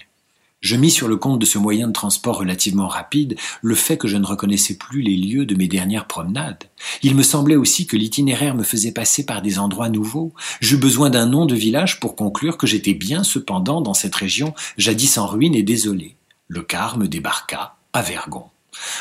[0.65, 4.09] Je mis sur le compte de ce moyen de transport relativement rapide le fait que
[4.09, 6.65] je ne reconnaissais plus les lieux de mes dernières promenades.
[7.03, 10.33] Il me semblait aussi que l'itinéraire me faisait passer par des endroits nouveaux.
[10.63, 14.55] J'eus besoin d'un nom de village pour conclure que j'étais bien cependant dans cette région
[14.79, 16.17] jadis en ruine et désolée.
[16.49, 18.45] Le car me débarqua à Vergon.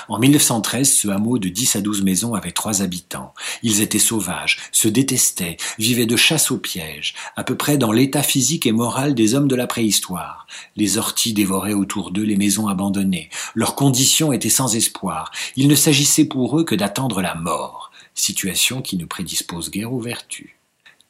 [0.07, 3.33] En 1913, ce hameau de 10 à 12 maisons avait trois habitants.
[3.61, 8.23] Ils étaient sauvages, se détestaient, vivaient de chasse aux pièges, à peu près dans l'état
[8.23, 10.47] physique et moral des hommes de la préhistoire.
[10.75, 13.29] Les orties dévoraient autour d'eux les maisons abandonnées.
[13.55, 15.31] Leurs conditions étaient sans espoir.
[15.55, 19.99] Il ne s'agissait pour eux que d'attendre la mort, situation qui ne prédispose guère aux
[19.99, 20.55] vertus.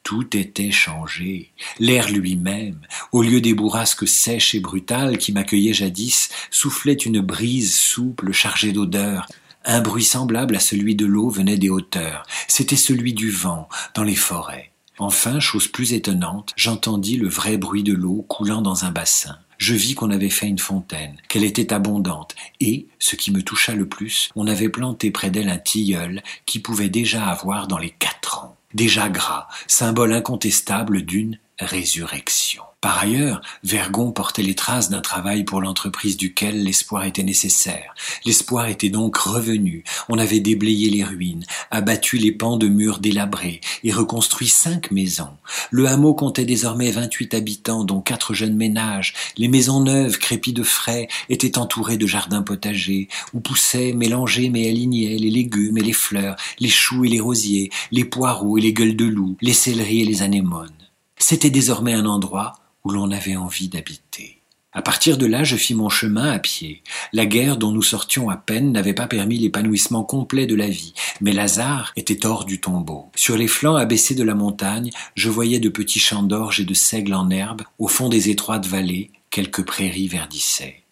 [0.04, 1.50] Tout était changé.
[1.78, 2.78] L'air lui-même,
[3.10, 8.72] au lieu des bourrasques sèches et brutales qui m'accueillaient jadis, soufflait une brise souple chargée
[8.72, 9.26] d'odeurs.
[9.64, 12.24] Un bruit semblable à celui de l'eau venait des hauteurs.
[12.48, 14.72] C'était celui du vent dans les forêts.
[14.98, 19.38] Enfin, chose plus étonnante, j'entendis le vrai bruit de l'eau coulant dans un bassin.
[19.56, 23.74] Je vis qu'on avait fait une fontaine, qu'elle était abondante, et, ce qui me toucha
[23.74, 27.90] le plus, on avait planté près d'elle un tilleul qui pouvait déjà avoir dans les
[27.90, 32.62] quatre ans déjà gras, symbole incontestable d'une résurrection.
[32.84, 37.94] Par ailleurs, Vergon portait les traces d'un travail pour l'entreprise duquel l'espoir était nécessaire.
[38.26, 39.84] L'espoir était donc revenu.
[40.10, 45.30] On avait déblayé les ruines, abattu les pans de murs délabrés et reconstruit cinq maisons.
[45.70, 49.14] Le hameau comptait désormais vingt-huit habitants, dont quatre jeunes ménages.
[49.38, 54.68] Les maisons neuves, crépies de frais, étaient entourées de jardins potagers, où poussaient, mélangés mais
[54.68, 58.74] alignés, les légumes et les fleurs, les choux et les rosiers, les poireaux et les
[58.74, 60.68] gueules de loup, les céleris et les anémones.
[61.16, 62.52] C'était désormais un endroit
[62.84, 64.40] où l'on avait envie d'habiter.
[64.76, 66.82] À partir de là, je fis mon chemin à pied.
[67.12, 70.94] La guerre dont nous sortions à peine n'avait pas permis l'épanouissement complet de la vie,
[71.20, 73.10] mais Lazare était hors du tombeau.
[73.14, 76.74] Sur les flancs abaissés de la montagne, je voyais de petits champs d'orge et de
[76.74, 80.83] seigle en herbe, au fond des étroites vallées, quelques prairies verdissaient.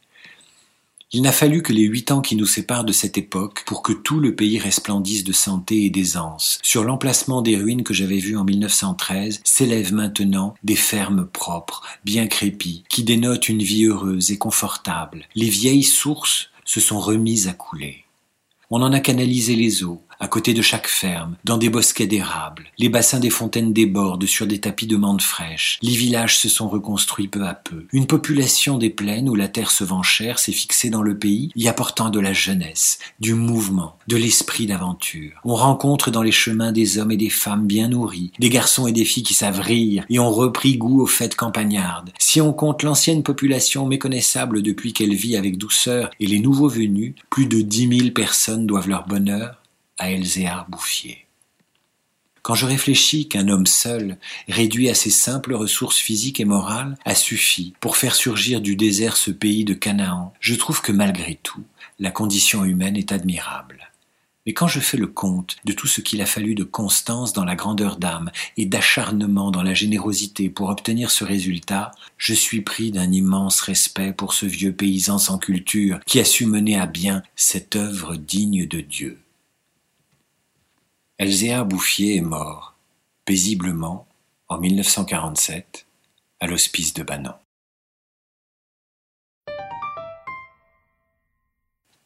[1.14, 3.92] Il n'a fallu que les huit ans qui nous séparent de cette époque pour que
[3.92, 6.59] tout le pays resplendisse de santé et d'aisance.
[6.62, 12.29] Sur l'emplacement des ruines que j'avais vues en 1913 s'élèvent maintenant des fermes propres, bien
[12.29, 15.27] crépies, qui dénotent une vie heureuse et confortable.
[15.35, 18.05] Les vieilles sources se sont remises à couler.
[18.70, 22.68] On en a canalisé les eaux, à côté de chaque ferme, dans des bosquets d'érables.
[22.78, 25.80] Les bassins des fontaines débordent sur des tapis de menthe fraîche.
[25.82, 27.87] Les villages se sont reconstruits peu à peu.
[27.92, 31.50] Une population des plaines où la terre se vend chère s'est fixée dans le pays,
[31.56, 35.32] y apportant de la jeunesse, du mouvement, de l'esprit d'aventure.
[35.44, 38.92] On rencontre dans les chemins des hommes et des femmes bien nourris, des garçons et
[38.92, 42.12] des filles qui savent rire et ont repris goût aux fêtes campagnardes.
[42.20, 47.16] Si on compte l'ancienne population méconnaissable depuis qu'elle vit avec douceur et les nouveaux venus,
[47.28, 49.56] plus de dix mille personnes doivent leur bonheur
[50.03, 51.27] à Elzéar Bouffier.
[52.43, 57.15] Quand je réfléchis qu'un homme seul, réduit à ses simples ressources physiques et morales, a
[57.15, 61.62] suffi pour faire surgir du désert ce pays de Canaan, je trouve que malgré tout,
[62.01, 63.93] la condition humaine est admirable.
[64.45, 67.45] Mais quand je fais le compte de tout ce qu'il a fallu de constance dans
[67.45, 72.91] la grandeur d'âme et d'acharnement dans la générosité pour obtenir ce résultat, je suis pris
[72.91, 77.23] d'un immense respect pour ce vieux paysan sans culture qui a su mener à bien
[77.37, 79.21] cette œuvre digne de Dieu.
[81.22, 82.74] Elzéa Bouffier est mort,
[83.24, 84.08] paisiblement,
[84.48, 85.87] en 1947,
[86.40, 87.37] à l'hospice de Banan.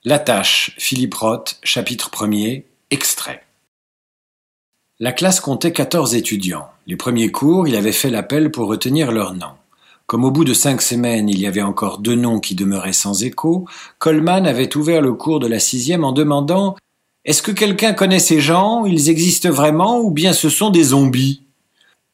[0.04, 3.42] La tâche, Philippe Roth, chapitre 1er, extrait.
[5.00, 6.68] La classe comptait 14 étudiants.
[6.86, 9.56] Les premiers cours, il avait fait l'appel pour retenir leurs noms.
[10.04, 13.24] Comme au bout de cinq semaines, il y avait encore deux noms qui demeuraient sans
[13.24, 13.66] écho,
[13.98, 16.76] Coleman avait ouvert le cours de la sixième en demandant
[17.26, 18.84] est-ce que quelqu'un connaît ces gens?
[18.86, 21.42] Ils existent vraiment ou bien ce sont des zombies?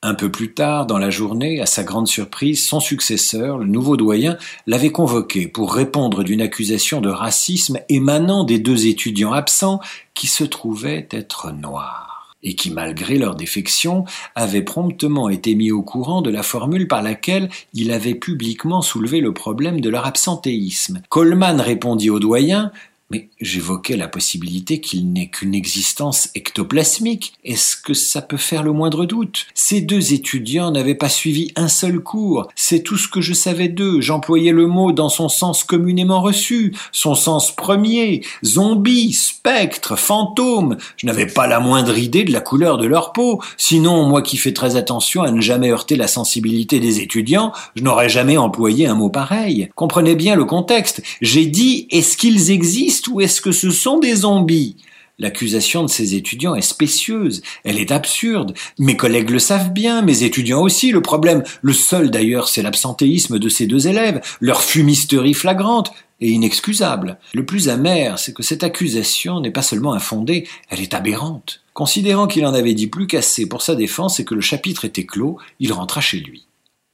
[0.00, 3.98] Un peu plus tard dans la journée, à sa grande surprise, son successeur, le nouveau
[3.98, 9.80] doyen, l'avait convoqué pour répondre d'une accusation de racisme émanant des deux étudiants absents
[10.14, 15.82] qui se trouvaient être noirs et qui, malgré leur défection, avaient promptement été mis au
[15.82, 21.02] courant de la formule par laquelle il avait publiquement soulevé le problème de leur absentéisme.
[21.10, 22.72] Coleman répondit au doyen
[23.12, 27.34] mais j'évoquais la possibilité qu'il n'ait qu'une existence ectoplasmique.
[27.44, 29.46] Est-ce que ça peut faire le moindre doute?
[29.52, 32.48] Ces deux étudiants n'avaient pas suivi un seul cours.
[32.56, 34.00] C'est tout ce que je savais d'eux.
[34.00, 38.24] J'employais le mot dans son sens communément reçu, son sens premier.
[38.42, 40.78] Zombie, spectre, fantôme.
[40.96, 43.42] Je n'avais pas la moindre idée de la couleur de leur peau.
[43.58, 47.82] Sinon, moi qui fais très attention à ne jamais heurter la sensibilité des étudiants, je
[47.82, 49.68] n'aurais jamais employé un mot pareil.
[49.74, 51.02] Comprenez bien le contexte.
[51.20, 53.01] J'ai dit, est-ce qu'ils existent?
[53.08, 54.76] Ou est-ce que ce sont des zombies?
[55.18, 58.54] L'accusation de ces étudiants est spécieuse, elle est absurde.
[58.78, 60.90] Mes collègues le savent bien, mes étudiants aussi.
[60.90, 66.30] Le problème, le seul d'ailleurs, c'est l'absentéisme de ces deux élèves, leur fumisterie flagrante et
[66.30, 67.18] inexcusable.
[67.34, 71.60] Le plus amer, c'est que cette accusation n'est pas seulement infondée, elle est aberrante.
[71.74, 75.06] Considérant qu'il en avait dit plus qu'assez pour sa défense et que le chapitre était
[75.06, 76.46] clos, il rentra chez lui.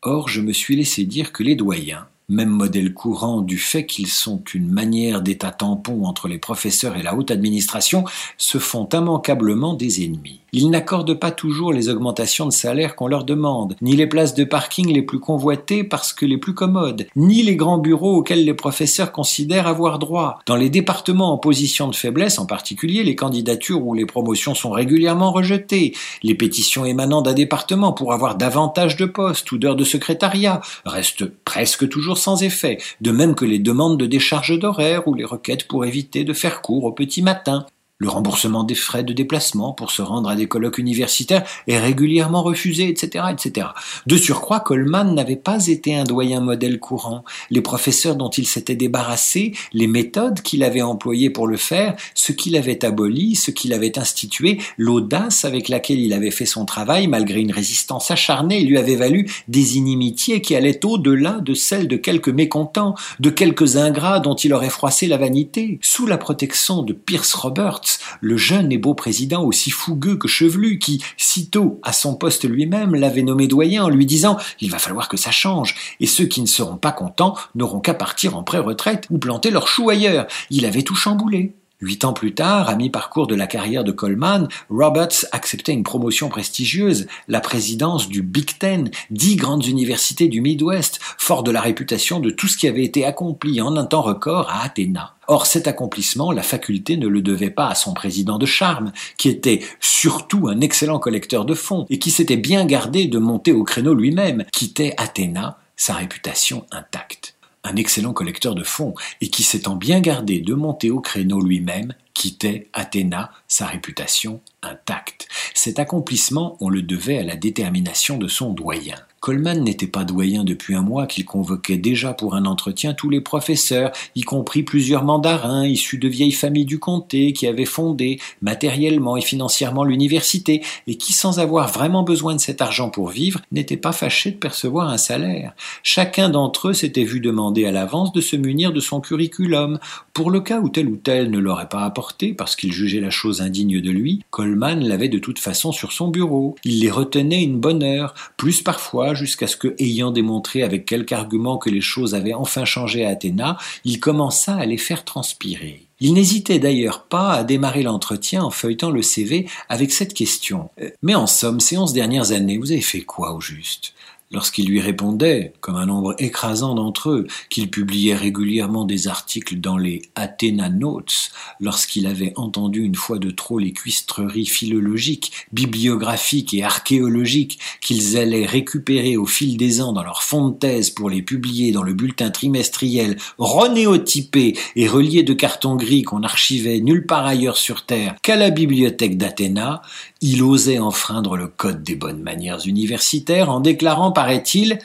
[0.02, 4.08] Or, je me suis laissé dire que les doyens, même modèle courant du fait qu'ils
[4.08, 8.04] sont une manière d'état tampon entre les professeurs et la haute administration,
[8.36, 10.40] se font immanquablement des ennemis.
[10.52, 14.44] Ils n'accordent pas toujours les augmentations de salaire qu'on leur demande, ni les places de
[14.44, 18.54] parking les plus convoitées parce que les plus commodes, ni les grands bureaux auxquels les
[18.54, 20.40] professeurs considèrent avoir droit.
[20.46, 24.70] Dans les départements en position de faiblesse, en particulier les candidatures ou les promotions sont
[24.70, 29.84] régulièrement rejetées, les pétitions émanant d'un département pour avoir davantage de postes ou d'heures de
[29.84, 35.14] secrétariat restent presque toujours sans effet, de même que les demandes de décharge d'horaires ou
[35.14, 37.64] les requêtes pour éviter de faire cours au petit matin.
[38.00, 42.44] Le remboursement des frais de déplacement pour se rendre à des colloques universitaires est régulièrement
[42.44, 43.66] refusé, etc., etc.
[44.06, 47.24] De surcroît, Coleman n'avait pas été un doyen modèle courant.
[47.50, 52.30] Les professeurs dont il s'était débarrassé, les méthodes qu'il avait employées pour le faire, ce
[52.30, 57.08] qu'il avait aboli, ce qu'il avait institué, l'audace avec laquelle il avait fait son travail,
[57.08, 61.96] malgré une résistance acharnée, lui avait valu des inimitiés qui allaient au-delà de celles de
[61.96, 65.80] quelques mécontents, de quelques ingrats dont il aurait froissé la vanité.
[65.82, 67.87] Sous la protection de Pierce Roberts,
[68.20, 72.94] le jeune et beau président aussi fougueux que chevelu, qui, sitôt à son poste lui-même,
[72.94, 76.40] l'avait nommé doyen en lui disant Il va falloir que ça change, et ceux qui
[76.40, 80.26] ne seront pas contents n'auront qu'à partir en pré-retraite ou planter leur chou ailleurs.
[80.50, 81.54] Il avait tout chamboulé.
[81.80, 86.28] Huit ans plus tard, à mi-parcours de la carrière de Coleman, Roberts acceptait une promotion
[86.28, 92.18] prestigieuse, la présidence du Big Ten, dix grandes universités du Midwest, fort de la réputation
[92.18, 95.14] de tout ce qui avait été accompli en un temps record à Athéna.
[95.28, 99.28] Or, cet accomplissement, la faculté ne le devait pas à son président de charme, qui
[99.28, 103.62] était surtout un excellent collecteur de fonds et qui s'était bien gardé de monter au
[103.62, 109.76] créneau lui-même, quittait Athéna, sa réputation intacte un excellent collecteur de fonds, et qui s'étant
[109.76, 115.28] bien gardé de monter au créneau lui-même, quittait Athéna, sa réputation intacte.
[115.54, 118.96] Cet accomplissement, on le devait à la détermination de son doyen.
[119.20, 123.20] Coleman n'était pas doyen depuis un mois qu'il convoquait déjà pour un entretien tous les
[123.20, 129.16] professeurs, y compris plusieurs mandarins issus de vieilles familles du comté qui avaient fondé matériellement
[129.16, 133.76] et financièrement l'université et qui, sans avoir vraiment besoin de cet argent pour vivre, n'étaient
[133.76, 135.54] pas fâchés de percevoir un salaire.
[135.82, 139.78] Chacun d'entre eux s'était vu demander à l'avance de se munir de son curriculum.
[140.12, 143.10] Pour le cas où tel ou tel ne l'aurait pas apporté parce qu'il jugeait la
[143.10, 146.56] chose indigne de lui, Coleman l'avait de toute façon sur son bureau.
[146.64, 151.12] Il les retenait une bonne heure, plus parfois jusqu'à ce que, ayant démontré avec quelque
[151.12, 155.88] argument que les choses avaient enfin changé à Athéna, il commença à les faire transpirer.
[156.00, 160.70] Il n'hésitait d'ailleurs pas à démarrer l'entretien en feuilletant le CV avec cette question.
[160.80, 163.94] Euh, mais en somme, ces onze dernières années, vous avez fait quoi au juste?
[164.30, 169.78] Lorsqu'il lui répondait, comme un nombre écrasant d'entre eux, qu'il publiait régulièrement des articles dans
[169.78, 176.62] les Athena Notes, lorsqu'il avait entendu une fois de trop les cuistreries philologiques, bibliographiques et
[176.62, 181.22] archéologiques qu'ils allaient récupérer au fil des ans dans leur fond de thèse pour les
[181.22, 187.24] publier dans le bulletin trimestriel renéotypé et relié de carton gris qu'on archivait nulle part
[187.24, 189.80] ailleurs sur Terre qu'à la bibliothèque d'Athéna,
[190.20, 194.78] il osait enfreindre le code des bonnes manières universitaires en déclarant, paraît-il,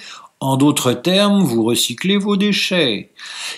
[0.44, 3.12] en d'autres termes, vous recyclez vos déchets.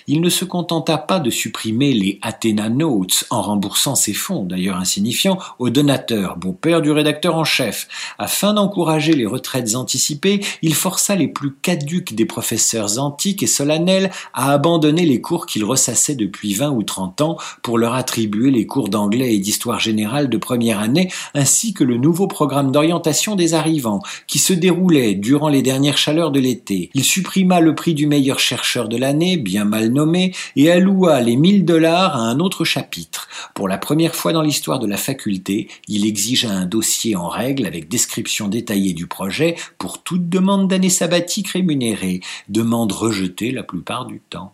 [0.06, 4.78] Il ne se contenta pas de supprimer les Athena Notes en remboursant ses fonds, d'ailleurs
[4.78, 7.88] insignifiants, aux donateurs, beau-père du rédacteur en chef.
[8.20, 14.12] Afin d'encourager les retraites anticipées, il força les plus caduques des professeurs antiques et solennels
[14.36, 18.68] à abandonner les cours qu'ils ressassaient depuis vingt ou trente ans pour leur attribuer les
[18.68, 23.56] cours d'anglais et d'histoire générale de première année, ainsi que le nouveau programme d'orientation des
[23.56, 28.08] arrivants, qui se déroulait durant les dernières chaleurs de l'été il supprima le prix du
[28.08, 32.66] meilleur chercheur de l'année, bien mal nommé, et alloua les 1000 dollars à un autre
[32.66, 33.28] chapitre.
[33.54, 37.66] Pour la première fois dans l'histoire de la faculté, il exigea un dossier en règle
[37.66, 44.06] avec description détaillée du projet pour toute demande d'année sabbatique rémunérée, demande rejetée la plupart
[44.06, 44.54] du temps.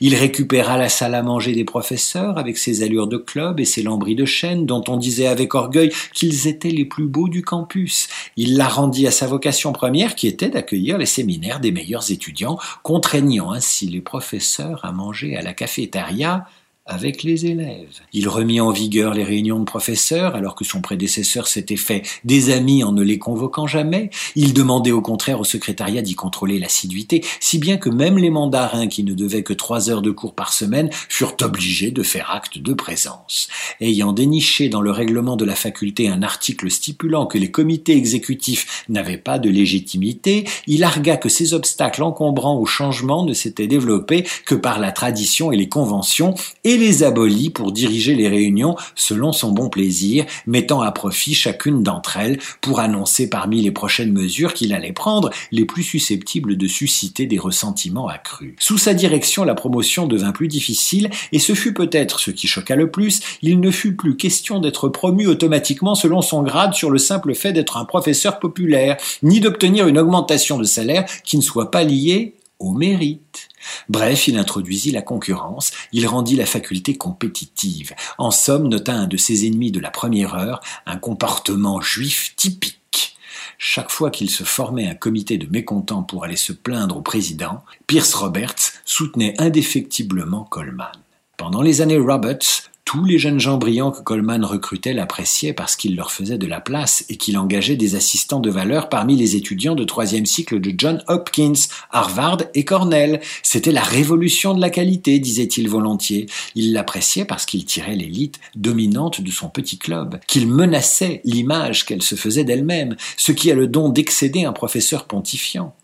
[0.00, 3.82] Il récupéra la salle à manger des professeurs avec ses allures de club et ses
[3.82, 8.08] lambris de chêne dont on disait avec orgueil qu'ils étaient les plus beaux du campus.
[8.36, 12.58] Il la rendit à sa vocation première qui était d'accueillir les séminaires des meilleurs étudiants,
[12.82, 16.46] contraignant ainsi les professeurs à manger à la cafétéria
[16.84, 18.00] avec les élèves.
[18.12, 22.50] Il remit en vigueur les réunions de professeurs alors que son prédécesseur s'était fait des
[22.50, 24.10] amis en ne les convoquant jamais.
[24.34, 28.88] Il demandait au contraire au secrétariat d'y contrôler l'assiduité, si bien que même les mandarins
[28.88, 32.58] qui ne devaient que trois heures de cours par semaine furent obligés de faire acte
[32.58, 33.48] de présence.
[33.80, 38.84] Ayant déniché dans le règlement de la faculté un article stipulant que les comités exécutifs
[38.88, 44.26] n'avaient pas de légitimité, il argua que ces obstacles encombrants au changement ne s'étaient développés
[44.46, 49.32] que par la tradition et les conventions et les abolit pour diriger les réunions selon
[49.32, 54.54] son bon plaisir, mettant à profit chacune d'entre elles pour annoncer parmi les prochaines mesures
[54.54, 58.54] qu'il allait prendre les plus susceptibles de susciter des ressentiments accrus.
[58.58, 62.76] Sous sa direction, la promotion devint plus difficile et ce fut peut-être ce qui choqua
[62.76, 66.98] le plus, il ne fut plus question d'être promu automatiquement selon son grade sur le
[66.98, 71.70] simple fait d'être un professeur populaire, ni d'obtenir une augmentation de salaire qui ne soit
[71.70, 73.48] pas liée au mérite.
[73.88, 77.94] Bref, il introduisit la concurrence, il rendit la faculté compétitive.
[78.18, 83.16] En somme, nota un de ses ennemis de la première heure, un comportement juif typique.
[83.58, 87.62] Chaque fois qu'il se formait un comité de mécontents pour aller se plaindre au président,
[87.86, 90.90] Pierce Roberts soutenait indéfectiblement Coleman.
[91.36, 95.96] Pendant les années Roberts, tous les jeunes gens brillants que Coleman recrutait l'appréciaient parce qu'il
[95.96, 99.74] leur faisait de la place et qu'il engageait des assistants de valeur parmi les étudiants
[99.74, 101.52] de troisième cycle de John Hopkins,
[101.90, 103.20] Harvard et Cornell.
[103.42, 106.26] C'était la révolution de la qualité, disait-il volontiers.
[106.54, 112.02] Il l'appréciait parce qu'il tirait l'élite dominante de son petit club, qu'il menaçait l'image qu'elle
[112.02, 115.74] se faisait d'elle-même, ce qui a le don d'excéder un professeur pontifiant.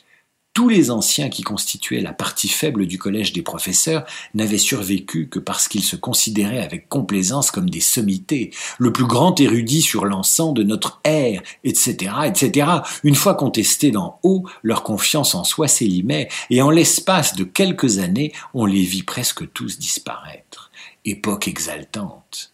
[0.59, 4.05] Tous les anciens qui constituaient la partie faible du collège des professeurs
[4.35, 9.39] n'avaient survécu que parce qu'ils se considéraient avec complaisance comme des sommités, le plus grand
[9.39, 12.67] érudit sur l'encens de notre ère, etc., etc.
[13.05, 18.01] Une fois contestés d'en haut, leur confiance en soi s'élimait, et en l'espace de quelques
[18.01, 20.73] années, on les vit presque tous disparaître.
[21.05, 22.53] Époque exaltante.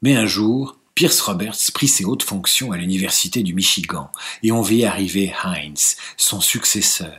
[0.00, 4.10] Mais un jour, Pierce Roberts prit ses hautes fonctions à l'université du Michigan
[4.42, 7.16] et on vit arriver Heinz, son successeur.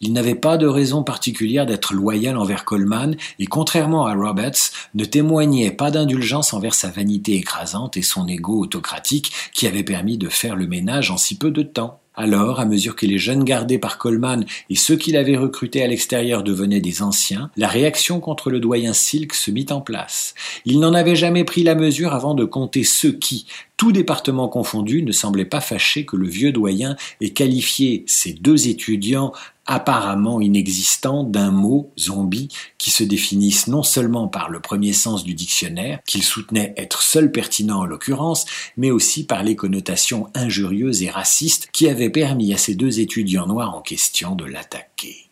[0.00, 5.04] Il n'avait pas de raison particulière d'être loyal envers Coleman et, contrairement à Roberts, ne
[5.04, 10.30] témoignait pas d'indulgence envers sa vanité écrasante et son ego autocratique qui avait permis de
[10.30, 11.99] faire le ménage en si peu de temps.
[12.16, 15.86] Alors, à mesure que les jeunes gardés par Coleman et ceux qu'il avait recrutés à
[15.86, 20.34] l'extérieur devenaient des anciens, la réaction contre le doyen Silk se mit en place.
[20.64, 23.46] Il n'en avait jamais pris la mesure avant de compter ceux qui,
[23.80, 28.68] tout département confondu, ne semblaient pas fâchés que le vieux doyen ait qualifié ces deux
[28.68, 29.32] étudiants
[29.64, 35.32] apparemment inexistants d'un mot, zombie, qui se définissent non seulement par le premier sens du
[35.32, 38.44] dictionnaire, qu'il soutenait être seul pertinent en l'occurrence,
[38.76, 43.46] mais aussi par les connotations injurieuses et racistes qui avaient permis à ces deux étudiants
[43.46, 45.30] noirs en question de l'attaquer.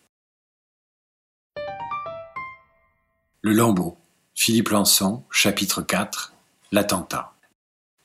[3.42, 3.99] Le lambeau.
[4.34, 6.32] Philippe Lançon, chapitre 4.
[6.72, 7.34] L'attentat.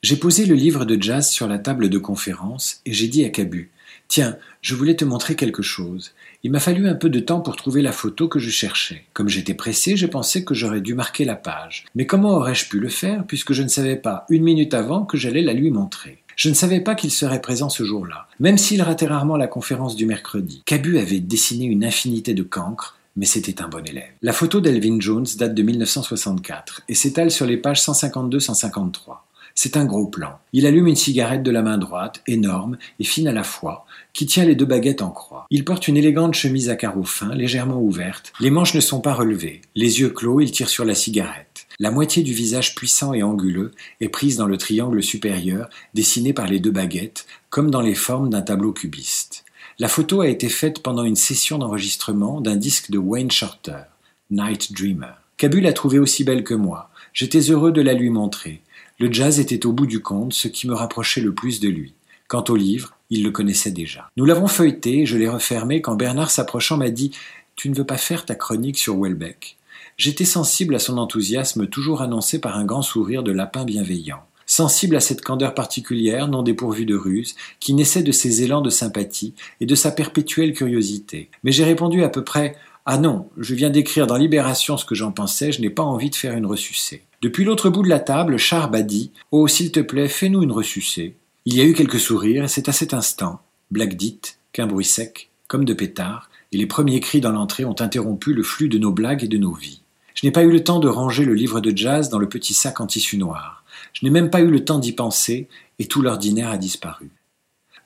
[0.04, 3.30] J'ai posé le livre de jazz sur la table de conférence et j'ai dit à
[3.30, 3.70] Cabu
[4.06, 6.12] Tiens, je voulais te montrer quelque chose.
[6.42, 9.06] Il m'a fallu un peu de temps pour trouver la photo que je cherchais.
[9.14, 11.86] Comme j'étais pressé, j'ai pensé que j'aurais dû marquer la page.
[11.94, 15.16] Mais comment aurais-je pu le faire puisque je ne savais pas une minute avant que
[15.16, 16.18] j'allais la lui montrer?
[16.36, 19.96] Je ne savais pas qu'il serait présent ce jour-là, même s'il ratait rarement la conférence
[19.96, 20.62] du mercredi.
[20.66, 24.12] Cabu avait dessiné une infinité de cancres, mais c'était un bon élève.
[24.20, 29.20] La photo d'Elvin Jones date de 1964 et s'étale sur les pages 152-153.
[29.54, 30.40] C'est un gros plan.
[30.52, 34.26] Il allume une cigarette de la main droite, énorme et fine à la fois, qui
[34.26, 35.46] tient les deux baguettes en croix.
[35.50, 38.32] Il porte une élégante chemise à carreaux fins, légèrement ouverte.
[38.40, 39.62] Les manches ne sont pas relevées.
[39.76, 41.66] Les yeux clos, il tire sur la cigarette.
[41.78, 46.46] La moitié du visage puissant et anguleux est prise dans le triangle supérieur, dessiné par
[46.46, 49.44] les deux baguettes, comme dans les formes d'un tableau cubiste.
[49.78, 53.82] La photo a été faite pendant une session d'enregistrement d'un disque de Wayne Shorter,
[54.30, 55.14] Night Dreamer.
[55.36, 56.90] Cabu l'a trouvée aussi belle que moi.
[57.12, 58.62] J'étais heureux de la lui montrer.
[58.98, 61.94] Le jazz était au bout du compte ce qui me rapprochait le plus de lui.
[62.28, 64.10] Quant au livre, il le connaissait déjà.
[64.16, 67.10] Nous l'avons feuilleté, je l'ai refermé quand Bernard s'approchant m'a dit
[67.56, 69.56] Tu ne veux pas faire ta chronique sur Welbeck?
[69.96, 74.96] J'étais sensible à son enthousiasme toujours annoncé par un grand sourire de lapin bienveillant sensible
[74.96, 79.34] à cette candeur particulière, non dépourvue de ruse, qui naissait de ses élans de sympathie
[79.60, 81.30] et de sa perpétuelle curiosité.
[81.42, 84.94] Mais j'ai répondu à peu près Ah non, je viens d'écrire dans Libération ce que
[84.94, 87.02] j'en pensais, je n'ai pas envie de faire une ressucée.
[87.24, 90.52] Depuis l'autre bout de la table, Charb a dit Oh, s'il te plaît, fais-nous une
[90.52, 91.16] ressucée.
[91.46, 94.84] Il y a eu quelques sourires, et c'est à cet instant, blague dite, qu'un bruit
[94.84, 98.76] sec, comme de pétard, et les premiers cris dans l'entrée ont interrompu le flux de
[98.76, 99.80] nos blagues et de nos vies.
[100.14, 102.52] Je n'ai pas eu le temps de ranger le livre de jazz dans le petit
[102.52, 103.64] sac en tissu noir.
[103.94, 105.48] Je n'ai même pas eu le temps d'y penser,
[105.78, 107.08] et tout l'ordinaire a disparu.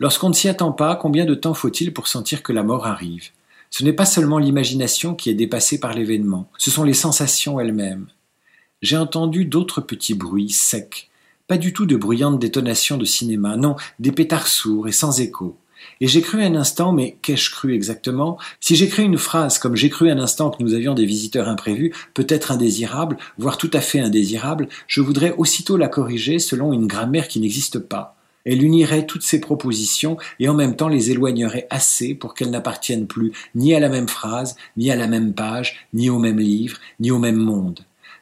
[0.00, 3.28] Lorsqu'on ne s'y attend pas, combien de temps faut-il pour sentir que la mort arrive?
[3.70, 8.08] Ce n'est pas seulement l'imagination qui est dépassée par l'événement, ce sont les sensations elles-mêmes.
[8.82, 11.08] J'ai entendu d'autres petits bruits secs,
[11.46, 15.56] pas du tout de bruyantes détonations de cinéma, non, des pétards sourds et sans écho.
[16.00, 18.38] Et j'ai cru un instant, mais qu'ai-je cru exactement?
[18.60, 21.92] Si j'écris une phrase comme j'ai cru un instant que nous avions des visiteurs imprévus,
[22.14, 27.28] peut-être indésirables, voire tout à fait indésirables, je voudrais aussitôt la corriger selon une grammaire
[27.28, 28.16] qui n'existe pas.
[28.44, 33.06] Elle unirait toutes ces propositions et en même temps les éloignerait assez pour qu'elles n'appartiennent
[33.06, 36.78] plus ni à la même phrase, ni à la même page, ni au même livre,
[37.00, 37.80] ni au même monde.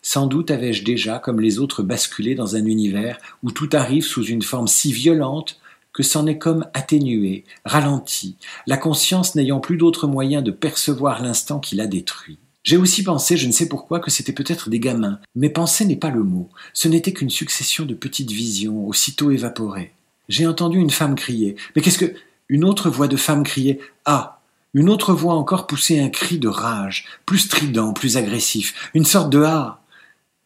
[0.08, 4.24] Sans doute avais-je déjà, comme les autres, basculé dans un univers où tout arrive sous
[4.24, 5.58] une forme si violente
[5.92, 8.36] que c'en est comme atténué, ralenti,
[8.68, 12.38] la conscience n'ayant plus d'autre moyen de percevoir l'instant qui l'a détruit.
[12.62, 15.96] J'ai aussi pensé, je ne sais pourquoi, que c'était peut-être des gamins, mais penser n'est
[15.96, 19.92] pas le mot, ce n'était qu'une succession de petites visions, aussitôt évaporées.
[20.28, 21.56] J'ai entendu une femme crier.
[21.74, 22.14] Mais qu'est-ce que.
[22.48, 24.40] Une autre voix de femme criait Ah
[24.72, 29.30] Une autre voix encore poussait un cri de rage, plus strident, plus agressif, une sorte
[29.30, 29.80] de Ah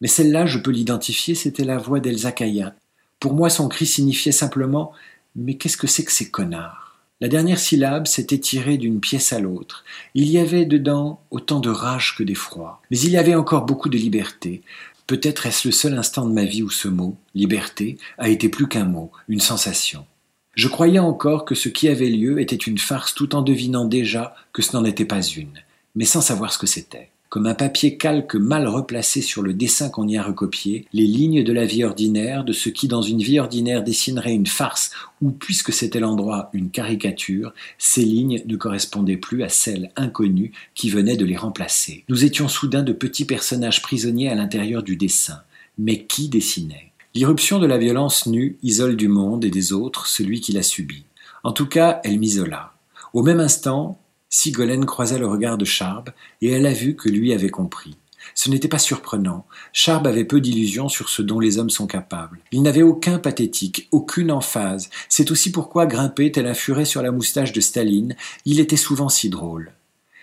[0.01, 2.75] Mais celle-là, je peux l'identifier, c'était la voix d'Elsa Kayat.
[3.19, 4.91] Pour moi, son cri signifiait simplement
[5.35, 6.89] Mais qu'est-ce que c'est que ces connards?
[7.21, 9.85] La dernière syllabe s'était tirée d'une pièce à l'autre.
[10.15, 12.81] Il y avait dedans autant de rage que d'effroi.
[12.89, 14.63] Mais il y avait encore beaucoup de liberté,
[15.11, 18.69] Peut-être est-ce le seul instant de ma vie où ce mot, liberté, a été plus
[18.69, 20.05] qu'un mot, une sensation.
[20.53, 24.33] Je croyais encore que ce qui avait lieu était une farce tout en devinant déjà
[24.53, 25.61] que ce n'en était pas une,
[25.95, 29.87] mais sans savoir ce que c'était comme un papier calque mal replacé sur le dessin
[29.87, 33.21] qu'on y a recopié, les lignes de la vie ordinaire, de ce qui dans une
[33.21, 39.15] vie ordinaire dessinerait une farce, ou puisque c'était l'endroit une caricature, ces lignes ne correspondaient
[39.15, 42.03] plus à celles inconnues qui venaient de les remplacer.
[42.09, 45.39] Nous étions soudain de petits personnages prisonniers à l'intérieur du dessin.
[45.77, 46.91] Mais qui dessinait?
[47.15, 51.05] L'irruption de la violence nue isole du monde et des autres celui qui l'a subi.
[51.45, 52.73] En tout cas, elle m'isola.
[53.13, 54.00] Au même instant,
[54.33, 56.11] Sigolène croisa le regard de Charbe,
[56.41, 57.97] et elle a vu que lui avait compris.
[58.33, 59.45] Ce n'était pas surprenant.
[59.73, 62.39] Charbe avait peu d'illusions sur ce dont les hommes sont capables.
[62.53, 64.89] Il n'avait aucun pathétique, aucune emphase.
[65.09, 68.15] C'est aussi pourquoi, grimpé tel un furet sur la moustache de Staline,
[68.45, 69.73] il était souvent si drôle.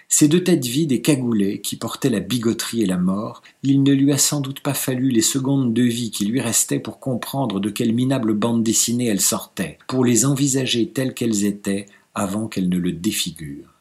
[0.08, 3.92] Ces deux têtes vides et cagoulées, qui portaient la bigoterie et la mort, il ne
[3.92, 7.60] lui a sans doute pas fallu les secondes de vie qui lui restaient pour comprendre
[7.60, 11.84] de quelle minable bande dessinée elles sortaient, pour les envisager telles qu'elles étaient
[12.14, 13.77] avant qu'elles ne le défigurent.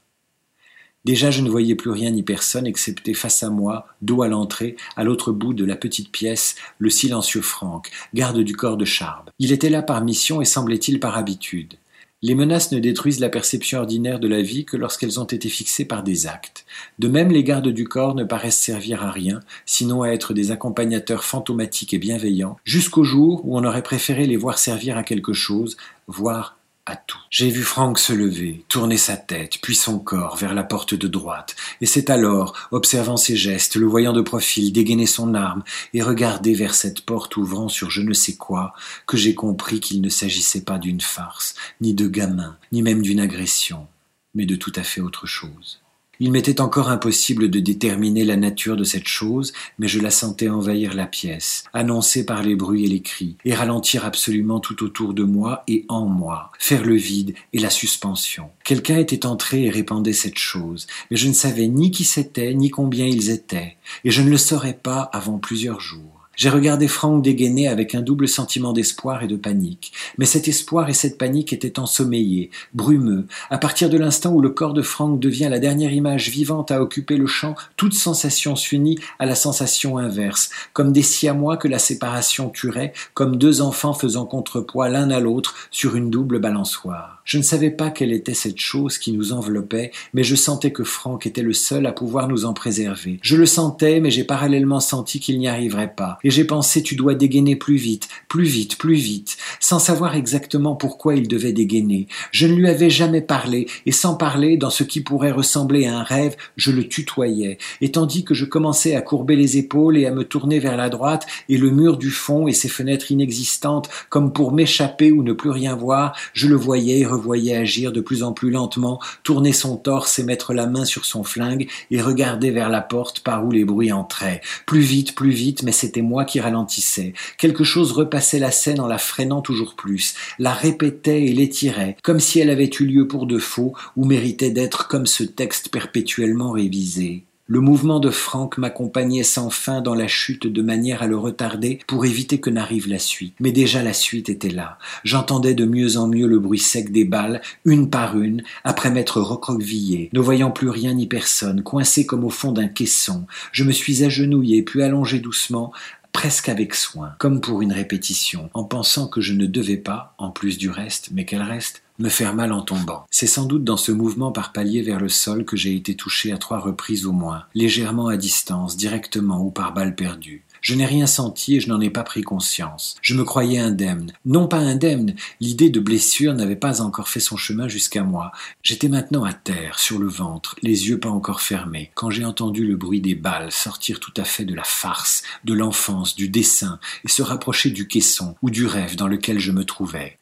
[1.08, 4.76] Déjà je ne voyais plus rien ni personne excepté face à moi, dos à l'entrée,
[4.98, 9.30] à l'autre bout de la petite pièce, le silencieux Franck, garde du corps de Charbe.
[9.40, 11.76] Il était là par mission et semblait-il par habitude.
[12.24, 15.86] Les menaces ne détruisent la perception ordinaire de la vie que lorsqu'elles ont été fixées
[15.86, 16.66] par des actes.
[17.00, 20.52] De même, les gardes du corps ne paraissent servir à rien, sinon à être des
[20.52, 25.32] accompagnateurs fantomatiques et bienveillants, jusqu'au jour où on aurait préféré les voir servir à quelque
[25.32, 25.78] chose,
[26.08, 26.57] voire
[26.96, 27.20] tout.
[27.30, 31.08] J'ai vu Franck se lever, tourner sa tête, puis son corps vers la porte de
[31.08, 35.64] droite, et c'est alors, observant ses gestes, le voyant de profil, dégainer son arme
[35.94, 38.74] et regarder vers cette porte ouvrant sur je ne sais quoi,
[39.06, 43.20] que j'ai compris qu'il ne s'agissait pas d'une farce, ni de gamin, ni même d'une
[43.20, 43.88] agression,
[44.34, 45.82] mais de tout à fait autre chose.
[46.20, 50.50] Il m'était encore impossible de déterminer la nature de cette chose, mais je la sentais
[50.50, 55.14] envahir la pièce, annoncée par les bruits et les cris, et ralentir absolument tout autour
[55.14, 58.50] de moi et en moi, faire le vide et la suspension.
[58.64, 62.70] Quelqu'un était entré et répandait cette chose, mais je ne savais ni qui c'était, ni
[62.70, 66.17] combien ils étaient, et je ne le saurais pas avant plusieurs jours.
[66.38, 69.92] J'ai regardé Franck dégainer avec un double sentiment d'espoir et de panique.
[70.20, 73.26] Mais cet espoir et cette panique étaient ensommeillés, brumeux.
[73.50, 76.80] À partir de l'instant où le corps de Franck devient la dernière image vivante à
[76.80, 81.80] occuper le champ, toute sensation s'unit à la sensation inverse, comme des siamois que la
[81.80, 87.24] séparation tuerait, comme deux enfants faisant contrepoids l'un à l'autre sur une double balançoire.
[87.26, 90.84] Je ne savais pas quelle était cette chose qui nous enveloppait, mais je sentais que
[90.84, 93.18] Franck était le seul à pouvoir nous en préserver.
[93.24, 96.98] Je le sentais, mais j'ai parallèlement senti qu'il n'y arriverait pas et j'ai pensé tu
[96.98, 99.37] dois dégainer plus vite, plus vite, plus vite,
[99.68, 102.08] sans savoir exactement pourquoi il devait dégainer.
[102.32, 105.98] Je ne lui avais jamais parlé, et sans parler, dans ce qui pourrait ressembler à
[106.00, 110.06] un rêve, je le tutoyais, et tandis que je commençais à courber les épaules et
[110.06, 113.90] à me tourner vers la droite, et le mur du fond et ses fenêtres inexistantes,
[114.08, 118.00] comme pour m'échapper ou ne plus rien voir, je le voyais et revoyais agir de
[118.00, 122.02] plus en plus lentement, tourner son torse et mettre la main sur son flingue, et
[122.02, 124.40] regarder vers la porte par où les bruits entraient.
[124.66, 127.12] Plus vite, plus vite, mais c'était moi qui ralentissait.
[127.38, 132.20] Quelque chose repassait la scène en la freinant toujours plus, la répétait et l'étirait, comme
[132.20, 136.52] si elle avait eu lieu pour de faux ou méritait d'être comme ce texte perpétuellement
[136.52, 137.24] révisé.
[137.50, 141.80] Le mouvement de Franck m'accompagnait sans fin dans la chute de manière à le retarder
[141.88, 143.36] pour éviter que n'arrive la suite.
[143.40, 144.78] Mais déjà la suite était là.
[145.06, 149.22] J'entendais de mieux en mieux le bruit sec des balles, une par une, après m'être
[149.22, 153.26] recroquevillé, ne voyant plus rien ni personne, coincé comme au fond d'un caisson.
[153.54, 155.72] Je me suis agenouillé puis allongé doucement,
[156.18, 160.32] presque avec soin, comme pour une répétition, en pensant que je ne devais pas, en
[160.32, 163.06] plus du reste, mais qu'elle reste, me faire mal en tombant.
[163.12, 166.32] C'est sans doute dans ce mouvement par palier vers le sol que j'ai été touché
[166.32, 170.44] à trois reprises au moins, légèrement à distance, directement ou par balle perdue.
[170.68, 172.98] Je n'ai rien senti et je n'en ai pas pris conscience.
[173.02, 174.12] Je me croyais indemne.
[174.26, 178.34] Non pas indemne, l'idée de blessure n'avait pas encore fait son chemin jusqu'à moi.
[178.64, 182.68] J'étais maintenant à terre, sur le ventre, les yeux pas encore fermés, quand j'ai entendu
[182.68, 186.82] le bruit des balles sortir tout à fait de la farce, de l'enfance, du dessin,
[187.06, 190.20] et se rapprocher du caisson ou du rêve dans lequel je me trouvais.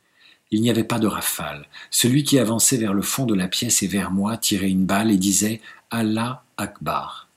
[0.51, 1.65] Il n'y avait pas de rafale.
[1.89, 5.09] Celui qui avançait vers le fond de la pièce et vers moi tirait une balle
[5.09, 7.29] et disait Allah Akbar.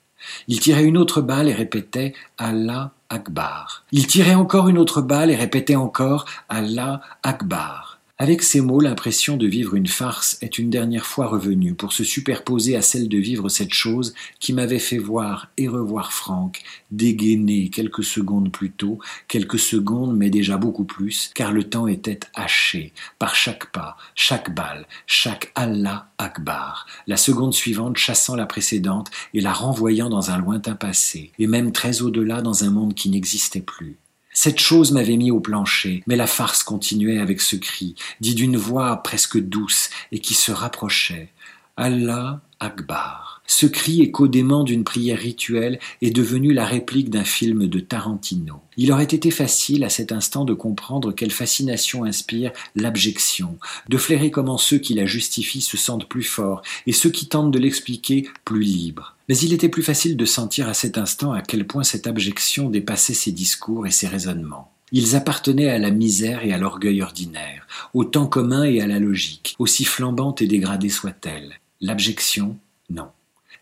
[0.47, 3.83] Il tirait une autre balle et répétait Allah Akbar.
[3.91, 7.88] Il tirait encore une autre balle et répétait encore Allah Akbar.
[8.21, 12.03] Avec ces mots, l'impression de vivre une farce est une dernière fois revenue pour se
[12.03, 16.61] superposer à celle de vivre cette chose qui m'avait fait voir et revoir Franck
[16.91, 18.99] dégainer quelques secondes plus tôt,
[19.29, 24.53] quelques secondes mais déjà beaucoup plus, car le temps était haché par chaque pas, chaque
[24.53, 30.39] balle, chaque Allah Akbar, la seconde suivante chassant la précédente et la renvoyant dans un
[30.39, 33.97] lointain passé, et même très au-delà dans un monde qui n'existait plus.
[34.31, 38.57] Cette chose m'avait mis au plancher, mais la farce continuait avec ce cri, dit d'une
[38.57, 41.31] voix presque douce et qui se rapprochait.
[41.77, 43.28] Allah Akbar.
[43.51, 48.61] Ce cri, écho-dément d'une prière rituelle, est devenu la réplique d'un film de Tarantino.
[48.77, 53.57] Il aurait été facile à cet instant de comprendre quelle fascination inspire l'abjection,
[53.89, 57.49] de flairer comment ceux qui la justifient se sentent plus forts et ceux qui tentent
[57.49, 59.15] de l'expliquer plus libres.
[59.27, 62.69] Mais il était plus facile de sentir à cet instant à quel point cette abjection
[62.69, 64.71] dépassait ses discours et ses raisonnements.
[64.91, 68.99] Ils appartenaient à la misère et à l'orgueil ordinaire, au temps commun et à la
[68.99, 71.55] logique, aussi flambante et dégradée soit-elle.
[71.81, 72.55] L'abjection,
[72.91, 73.07] non.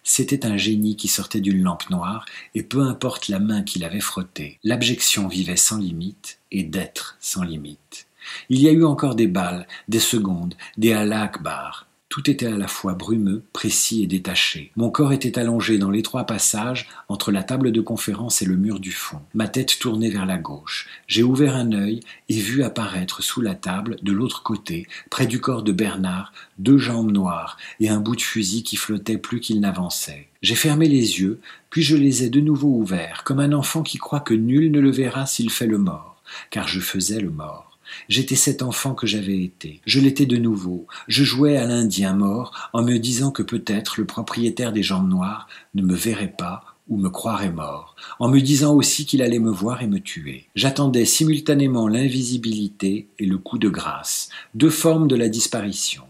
[0.10, 2.24] C'était un génie qui sortait d'une lampe noire,
[2.56, 7.44] et peu importe la main qu'il avait frottée, l'abjection vivait sans limite, et d'être sans
[7.44, 8.08] limite.
[8.48, 12.68] Il y a eu encore des balles, des secondes, des halakbar, tout était à la
[12.68, 14.72] fois brumeux, précis et détaché.
[14.76, 18.80] Mon corps était allongé dans l'étroit passage entre la table de conférence et le mur
[18.80, 20.88] du fond, ma tête tournée vers la gauche.
[21.08, 22.00] J'ai ouvert un œil
[22.30, 26.78] et vu apparaître sous la table, de l'autre côté, près du corps de Bernard, deux
[26.78, 30.30] jambes noires et un bout de fusil qui flottait plus qu'il n'avançait.
[30.42, 33.98] J'ai fermé les yeux, puis je les ai de nouveau ouverts, comme un enfant qui
[33.98, 37.77] croit que nul ne le verra s'il fait le mort, car je faisais le mort.
[38.10, 39.82] J'étais cet enfant que j'avais été.
[39.86, 40.88] Je l'étais de nouveau.
[41.08, 45.48] Je jouais à l'Indien mort en me disant que peut-être le propriétaire des jambes noires
[45.76, 49.52] ne me verrait pas ou me croirait mort, en me disant aussi qu'il allait me
[49.52, 50.48] voir et me tuer.
[50.56, 56.04] J'attendais simultanément l'invisibilité et le coup de grâce, deux formes de la disparition.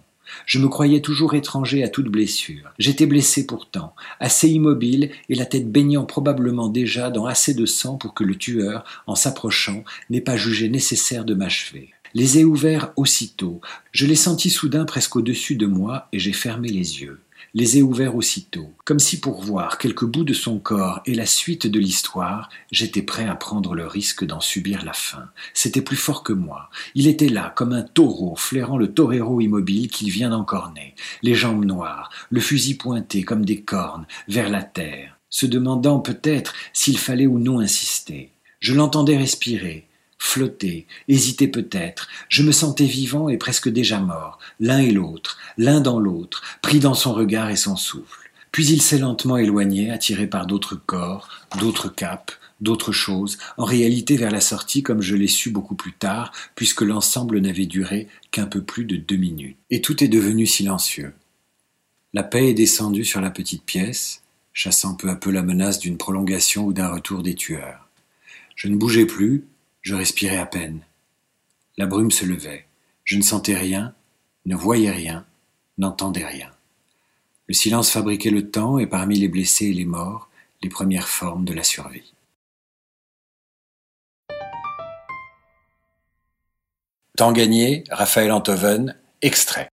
[0.45, 2.71] Je me croyais toujours étranger à toute blessure.
[2.79, 7.97] J'étais blessé pourtant, assez immobile et la tête baignant probablement déjà dans assez de sang
[7.97, 11.91] pour que le tueur, en s'approchant, n'ait pas jugé nécessaire de m'achever.
[12.13, 13.61] Les ai ouverts aussitôt.
[13.91, 17.19] Je les sentis soudain presque au-dessus de moi et j'ai fermé les yeux
[17.57, 21.25] les ai ouverts aussitôt, comme si pour voir quelques bouts de son corps et la
[21.25, 25.31] suite de l'histoire, j'étais prêt à prendre le risque d'en subir la fin.
[25.55, 26.69] C'était plus fort que moi.
[26.93, 30.93] Il était là, comme un taureau, flairant le torero immobile qu'il vient d'encorner,
[31.23, 36.53] les jambes noires, le fusil pointé comme des cornes, vers la terre, se demandant peut-être
[36.73, 38.33] s'il fallait ou non insister.
[38.59, 39.86] Je l'entendais respirer,
[40.19, 42.07] flotter, hésiter peut-être.
[42.29, 46.79] Je me sentais vivant et presque déjà mort, l'un et l'autre, l'un dans l'autre, pris
[46.79, 48.31] dans son regard et son souffle.
[48.51, 54.17] Puis il s'est lentement éloigné, attiré par d'autres corps, d'autres capes, d'autres choses, en réalité
[54.17, 58.47] vers la sortie comme je l'ai su beaucoup plus tard, puisque l'ensemble n'avait duré qu'un
[58.47, 59.57] peu plus de deux minutes.
[59.69, 61.13] Et tout est devenu silencieux.
[62.13, 65.97] La paix est descendue sur la petite pièce, chassant peu à peu la menace d'une
[65.97, 67.87] prolongation ou d'un retour des tueurs.
[68.55, 69.45] Je ne bougeais plus,
[69.87, 70.81] je respirais à peine.
[71.77, 72.67] La brume se levait.
[73.05, 73.95] Je ne sentais rien,
[74.45, 75.25] ne voyais rien,
[75.77, 76.51] n'entendais rien.
[77.47, 80.29] Le silence fabriquait le temps et parmi les blessés et les morts,
[80.61, 82.13] les premières formes de la survie.
[87.15, 89.69] Temps gagné, Raphaël Antoven, extrait.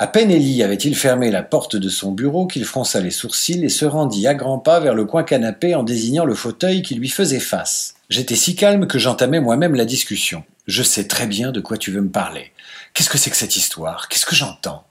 [0.00, 3.68] À peine Élie avait-il fermé la porte de son bureau qu'il fronça les sourcils et
[3.68, 7.08] se rendit à grands pas vers le coin canapé en désignant le fauteuil qui lui
[7.08, 7.94] faisait face.
[8.08, 10.44] J'étais si calme que j'entamais moi-même la discussion.
[10.68, 12.52] Je sais très bien de quoi tu veux me parler.
[12.94, 14.08] Qu'est-ce que c'est que cette histoire?
[14.08, 14.84] Qu'est-ce que j'entends?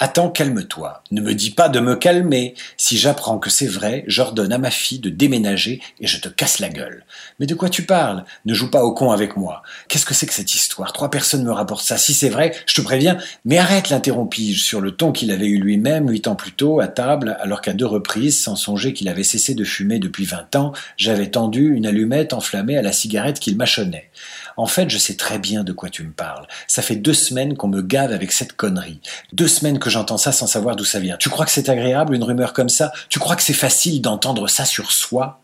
[0.00, 1.02] Attends, calme-toi.
[1.10, 2.54] Ne me dis pas de me calmer.
[2.76, 6.60] Si j'apprends que c'est vrai, j'ordonne à ma fille de déménager et je te casse
[6.60, 7.04] la gueule.
[7.40, 8.24] Mais de quoi tu parles?
[8.44, 9.64] Ne joue pas au con avec moi.
[9.88, 10.92] Qu'est-ce que c'est que cette histoire?
[10.92, 11.98] Trois personnes me rapportent ça.
[11.98, 13.18] Si c'est vrai, je te préviens.
[13.44, 16.86] Mais arrête, l'interrompis-je sur le ton qu'il avait eu lui-même huit ans plus tôt à
[16.86, 20.72] table, alors qu'à deux reprises, sans songer qu'il avait cessé de fumer depuis vingt ans,
[20.96, 24.10] j'avais tendu une allumette enflammée à la cigarette qu'il mâchonnait.
[24.58, 26.46] En fait, je sais très bien de quoi tu me parles.
[26.66, 29.00] Ça fait deux semaines qu'on me gave avec cette connerie.
[29.32, 31.16] Deux semaines que j'entends ça sans savoir d'où ça vient.
[31.16, 32.92] Tu crois que c'est agréable, une rumeur comme ça?
[33.08, 35.40] Tu crois que c'est facile d'entendre ça sur soi?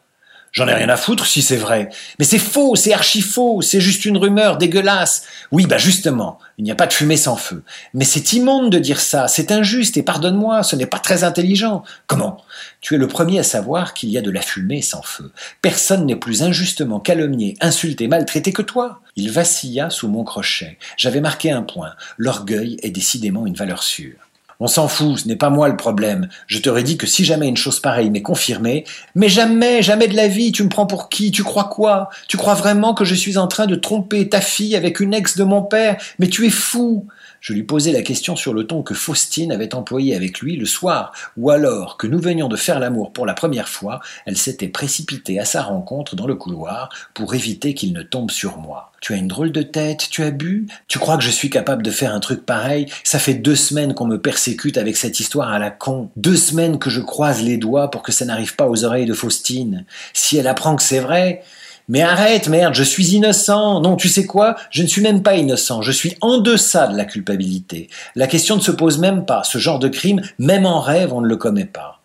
[0.54, 1.88] J'en ai rien à foutre si c'est vrai.
[2.20, 5.24] Mais c'est faux, c'est archi faux, c'est juste une rumeur dégueulasse.
[5.50, 7.64] Oui, bah justement, il n'y a pas de fumée sans feu.
[7.92, 11.82] Mais c'est immonde de dire ça, c'est injuste et pardonne-moi, ce n'est pas très intelligent.
[12.06, 12.36] Comment?
[12.80, 15.32] Tu es le premier à savoir qu'il y a de la fumée sans feu.
[15.60, 19.00] Personne n'est plus injustement calomnié, insulté, maltraité que toi.
[19.16, 20.78] Il vacilla sous mon crochet.
[20.96, 21.94] J'avais marqué un point.
[22.16, 24.23] L'orgueil est décidément une valeur sûre.
[24.60, 26.28] On s'en fout, ce n'est pas moi le problème.
[26.46, 28.84] Je t'aurais dit que si jamais une chose pareille m'est confirmée,
[29.14, 32.10] mais jamais, jamais de la vie, tu me prends pour qui Tu crois quoi?
[32.28, 35.36] Tu crois vraiment que je suis en train de tromper ta fille avec une ex
[35.36, 35.96] de mon père?
[36.18, 37.06] Mais tu es fou
[37.44, 40.64] je lui posais la question sur le ton que Faustine avait employé avec lui le
[40.64, 44.68] soir, ou alors que nous venions de faire l'amour pour la première fois, elle s'était
[44.68, 48.92] précipitée à sa rencontre dans le couloir pour éviter qu'il ne tombe sur moi.
[49.02, 51.82] Tu as une drôle de tête, tu as bu Tu crois que je suis capable
[51.82, 52.86] de faire un truc pareil?
[53.02, 56.08] Ça fait deux semaines qu'on me persécute avec cette histoire à la con.
[56.16, 59.12] Deux semaines que je croise les doigts pour que ça n'arrive pas aux oreilles de
[59.12, 59.84] Faustine.
[60.14, 61.42] Si elle apprend que c'est vrai,
[61.88, 63.80] mais arrête, merde, je suis innocent.
[63.80, 64.56] Non, tu sais quoi?
[64.70, 65.82] Je ne suis même pas innocent.
[65.82, 67.88] Je suis en deçà de la culpabilité.
[68.14, 69.44] La question ne se pose même pas.
[69.44, 72.00] Ce genre de crime, même en rêve, on ne le commet pas.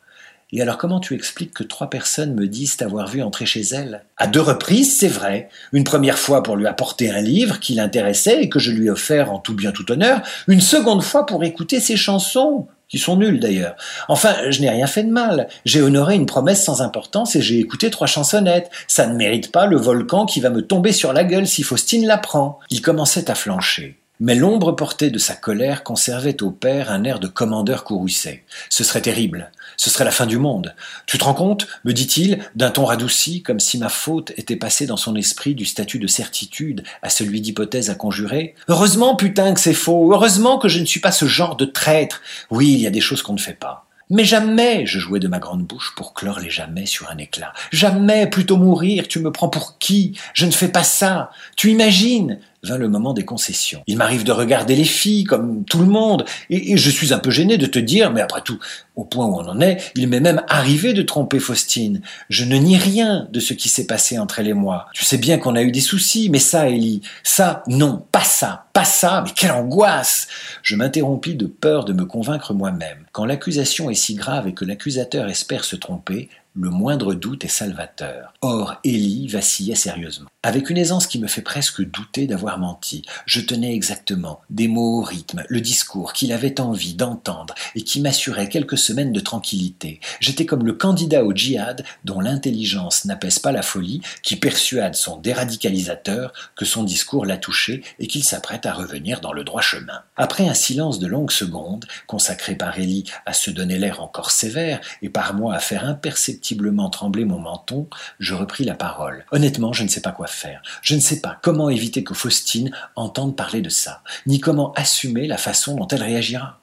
[0.51, 4.03] Et alors comment tu expliques que trois personnes me disent t'avoir vu entrer chez elle
[4.17, 5.47] À deux reprises, c'est vrai.
[5.73, 8.89] Une première fois pour lui apporter un livre qui l'intéressait et que je lui ai
[8.89, 10.21] offert en tout bien tout honneur.
[10.47, 13.75] Une seconde fois pour écouter ses chansons qui sont nuls d'ailleurs.
[14.07, 15.47] Enfin, je n'ai rien fait de mal.
[15.63, 18.69] J'ai honoré une promesse sans importance et j'ai écouté trois chansonnettes.
[18.87, 22.05] Ça ne mérite pas le volcan qui va me tomber sur la gueule si Faustine
[22.05, 22.59] l'apprend.
[22.69, 23.99] Il commençait à flancher.
[24.21, 28.43] Mais l'ombre portée de sa colère conservait au père un air de commandeur courroucé.
[28.69, 29.51] Ce serait terrible.
[29.79, 30.75] Ce serait la fin du monde.
[31.05, 34.85] Tu te rends compte me dit-il, d'un ton radouci, comme si ma faute était passée
[34.85, 38.55] dans son esprit du statut de certitude à celui d'hypothèse à conjurer.
[38.67, 40.11] Heureusement, putain, que c'est faux.
[40.11, 42.21] Heureusement que je ne suis pas ce genre de traître.
[42.51, 43.85] Oui, il y a des choses qu'on ne fait pas.
[44.09, 47.53] Mais jamais, je jouais de ma grande bouche pour clore les jamais sur un éclat.
[47.71, 50.17] Jamais, plutôt mourir, tu me prends pour qui?
[50.33, 51.29] Je ne fais pas ça.
[51.55, 52.39] Tu imagines?
[52.63, 53.83] vint le moment des concessions.
[53.87, 57.31] Il m'arrive de regarder les filles comme tout le monde, et, je suis un peu
[57.31, 58.59] gêné de te dire, mais après tout,
[58.99, 62.01] au point où on en est, il m'est même arrivé de tromper Faustine.
[62.29, 64.87] Je ne nie rien de ce qui s'est passé entre elle et moi.
[64.93, 68.65] Tu sais bien qu'on a eu des soucis, mais ça, Ellie, ça, non, pas ça,
[68.73, 70.27] pas ça, mais quelle angoisse
[70.63, 73.05] Je m'interrompis de peur de me convaincre moi-même.
[73.13, 77.49] Quand l'accusation est si grave et que l'accusateur espère se tromper, le moindre doute est
[77.49, 78.33] salvateur.
[78.41, 80.29] Or, Élie vacillait sérieusement.
[80.43, 84.99] Avec une aisance qui me fait presque douter d'avoir menti, je tenais exactement des mots
[84.99, 89.99] au rythme, le discours qu'il avait envie d'entendre et qui m'assurait quelques semaines de tranquillité.
[90.19, 95.17] J'étais comme le candidat au djihad dont l'intelligence n'apaise pas la folie, qui persuade son
[95.17, 100.01] déradicalisateur que son discours l'a touché et qu'il s'apprête à revenir dans le droit chemin.
[100.17, 104.81] Après un silence de longues secondes, consacré par Élie à se donner l'air encore sévère
[105.03, 107.87] et par moi à faire imperceptible trembler mon menton,
[108.19, 109.25] je repris la parole.
[109.31, 110.61] Honnêtement, je ne sais pas quoi faire.
[110.81, 115.27] Je ne sais pas comment éviter que Faustine entende parler de ça, ni comment assumer
[115.27, 116.59] la façon dont elle réagira.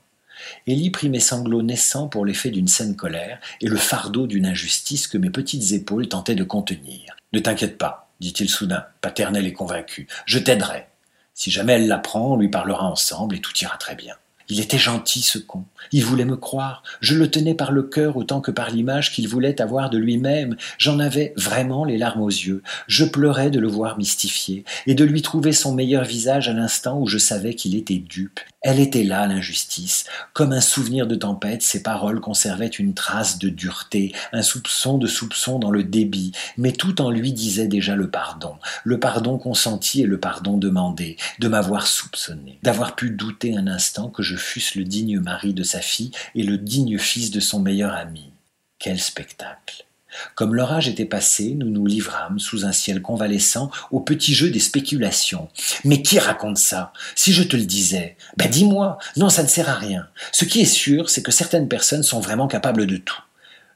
[0.66, 5.08] Élie prit mes sanglots naissants pour l'effet d'une saine colère et le fardeau d'une injustice
[5.08, 7.16] que mes petites épaules tentaient de contenir.
[7.32, 10.06] Ne t'inquiète pas, dit-il soudain, paternel et convaincu.
[10.26, 10.86] Je t'aiderai.
[11.34, 14.14] Si jamais elle l'apprend, on lui parlera ensemble et tout ira très bien.
[14.48, 15.64] Il était gentil, ce con.
[15.90, 16.84] Il voulait me croire.
[17.00, 20.56] Je le tenais par le cœur autant que par l'image qu'il voulait avoir de lui-même.
[20.78, 22.62] J'en avais vraiment les larmes aux yeux.
[22.86, 27.00] Je pleurais de le voir mystifié et de lui trouver son meilleur visage à l'instant
[27.00, 28.40] où je savais qu'il était dupe.
[28.62, 30.06] Elle était là, l'injustice.
[30.32, 35.06] Comme un souvenir de tempête, ses paroles conservaient une trace de dureté, un soupçon de
[35.06, 40.02] soupçon dans le débit, mais tout en lui disait déjà le pardon, le pardon consenti
[40.02, 44.74] et le pardon demandé, de m'avoir soupçonné, d'avoir pu douter un instant que je fusse
[44.74, 48.32] le digne mari de sa fille et le digne fils de son meilleur ami.
[48.78, 49.86] Quel spectacle
[50.34, 54.60] comme l'orage était passé, nous nous livrâmes, sous un ciel convalescent, au petit jeu des
[54.60, 55.48] spéculations.
[55.84, 56.92] Mais qui raconte ça?
[57.14, 60.08] Si je te le disais, ben dis-moi, non, ça ne sert à rien.
[60.32, 63.20] Ce qui est sûr, c'est que certaines personnes sont vraiment capables de tout.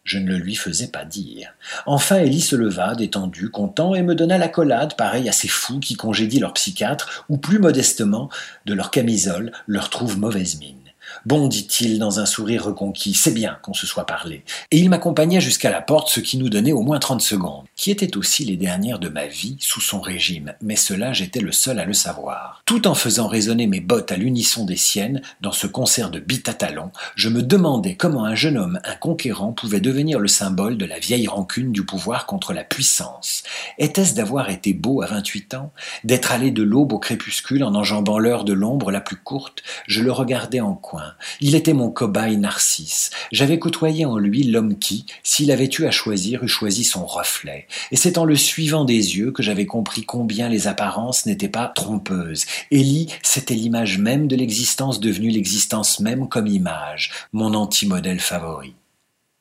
[0.03, 1.55] Je ne le lui faisais pas dire.
[1.87, 5.95] Enfin, Ellie se leva, détendu, content, et me donna l'accolade, pareil à ces fous qui
[5.95, 8.31] congédient leur psychiatre, ou plus modestement,
[8.65, 10.80] de leur camisole, leur trouvent mauvaise mine.
[11.27, 14.43] Bon, dit-il dans un sourire reconquis, c'est bien qu'on se soit parlé.
[14.71, 17.91] Et il m'accompagna jusqu'à la porte, ce qui nous donnait au moins trente secondes, qui
[17.91, 21.79] étaient aussi les dernières de ma vie sous son régime, mais cela j'étais le seul
[21.79, 22.63] à le savoir.
[22.65, 26.21] Tout en faisant résonner mes bottes à l'unisson des siennes, dans ce concert de
[26.53, 30.85] talons, je me demandais comment un jeune homme, un conquérant, pouvait devenir le symbole de
[30.87, 33.43] la vieille rancune du pouvoir contre la puissance.
[33.79, 35.73] Était-ce d'avoir été beau à vingt-huit ans,
[36.05, 40.03] d'être allé de l'aube au crépuscule en enjambant l'heure de l'ombre la plus courte, je
[40.03, 41.10] le regardais en coin.
[41.41, 43.11] Il était mon cobaye narcisse.
[43.33, 47.67] J'avais côtoyé en lui l'homme qui, s'il avait eu à choisir, eût choisi son reflet.
[47.91, 51.69] Et c'est en le suivant des yeux que j'avais compris combien les apparences n'étaient pas
[51.69, 52.45] trompeuses.
[52.71, 58.75] Élie, c'était l'image même de l'existence devenue l'existence même comme image, mon anti-modèle favori.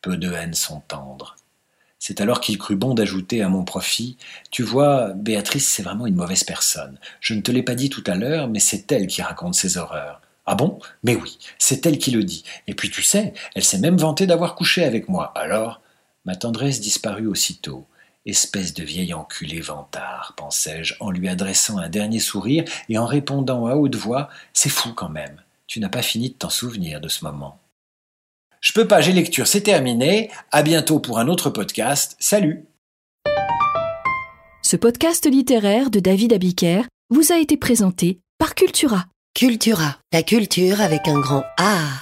[0.01, 1.35] Peu de haines sont tendres.
[1.99, 4.17] C'est alors qu'il crut bon d'ajouter à mon profit
[4.51, 6.97] Tu vois, Béatrice, c'est vraiment une mauvaise personne.
[7.19, 9.77] Je ne te l'ai pas dit tout à l'heure, mais c'est elle qui raconte ses
[9.77, 10.21] horreurs.
[10.51, 10.79] Ah bon?
[11.03, 12.43] Mais oui, c'est elle qui le dit.
[12.65, 15.31] Et puis tu sais, elle s'est même vantée d'avoir couché avec moi.
[15.35, 15.79] Alors
[16.25, 17.85] Ma tendresse disparut aussitôt.
[18.25, 23.67] Espèce de vieil enculé vantard, pensai-je, en lui adressant un dernier sourire et en répondant
[23.67, 25.39] à haute voix C'est fou quand même.
[25.67, 27.59] Tu n'as pas fini de t'en souvenir de ce moment.
[28.59, 30.31] Je peux pas, j'ai lecture, c'est terminé.
[30.51, 32.15] À bientôt pour un autre podcast.
[32.19, 32.65] Salut
[34.63, 36.81] Ce podcast littéraire de David Abiker
[37.11, 39.05] vous a été présenté par Cultura.
[39.39, 41.99] Cultura, la culture avec un grand A.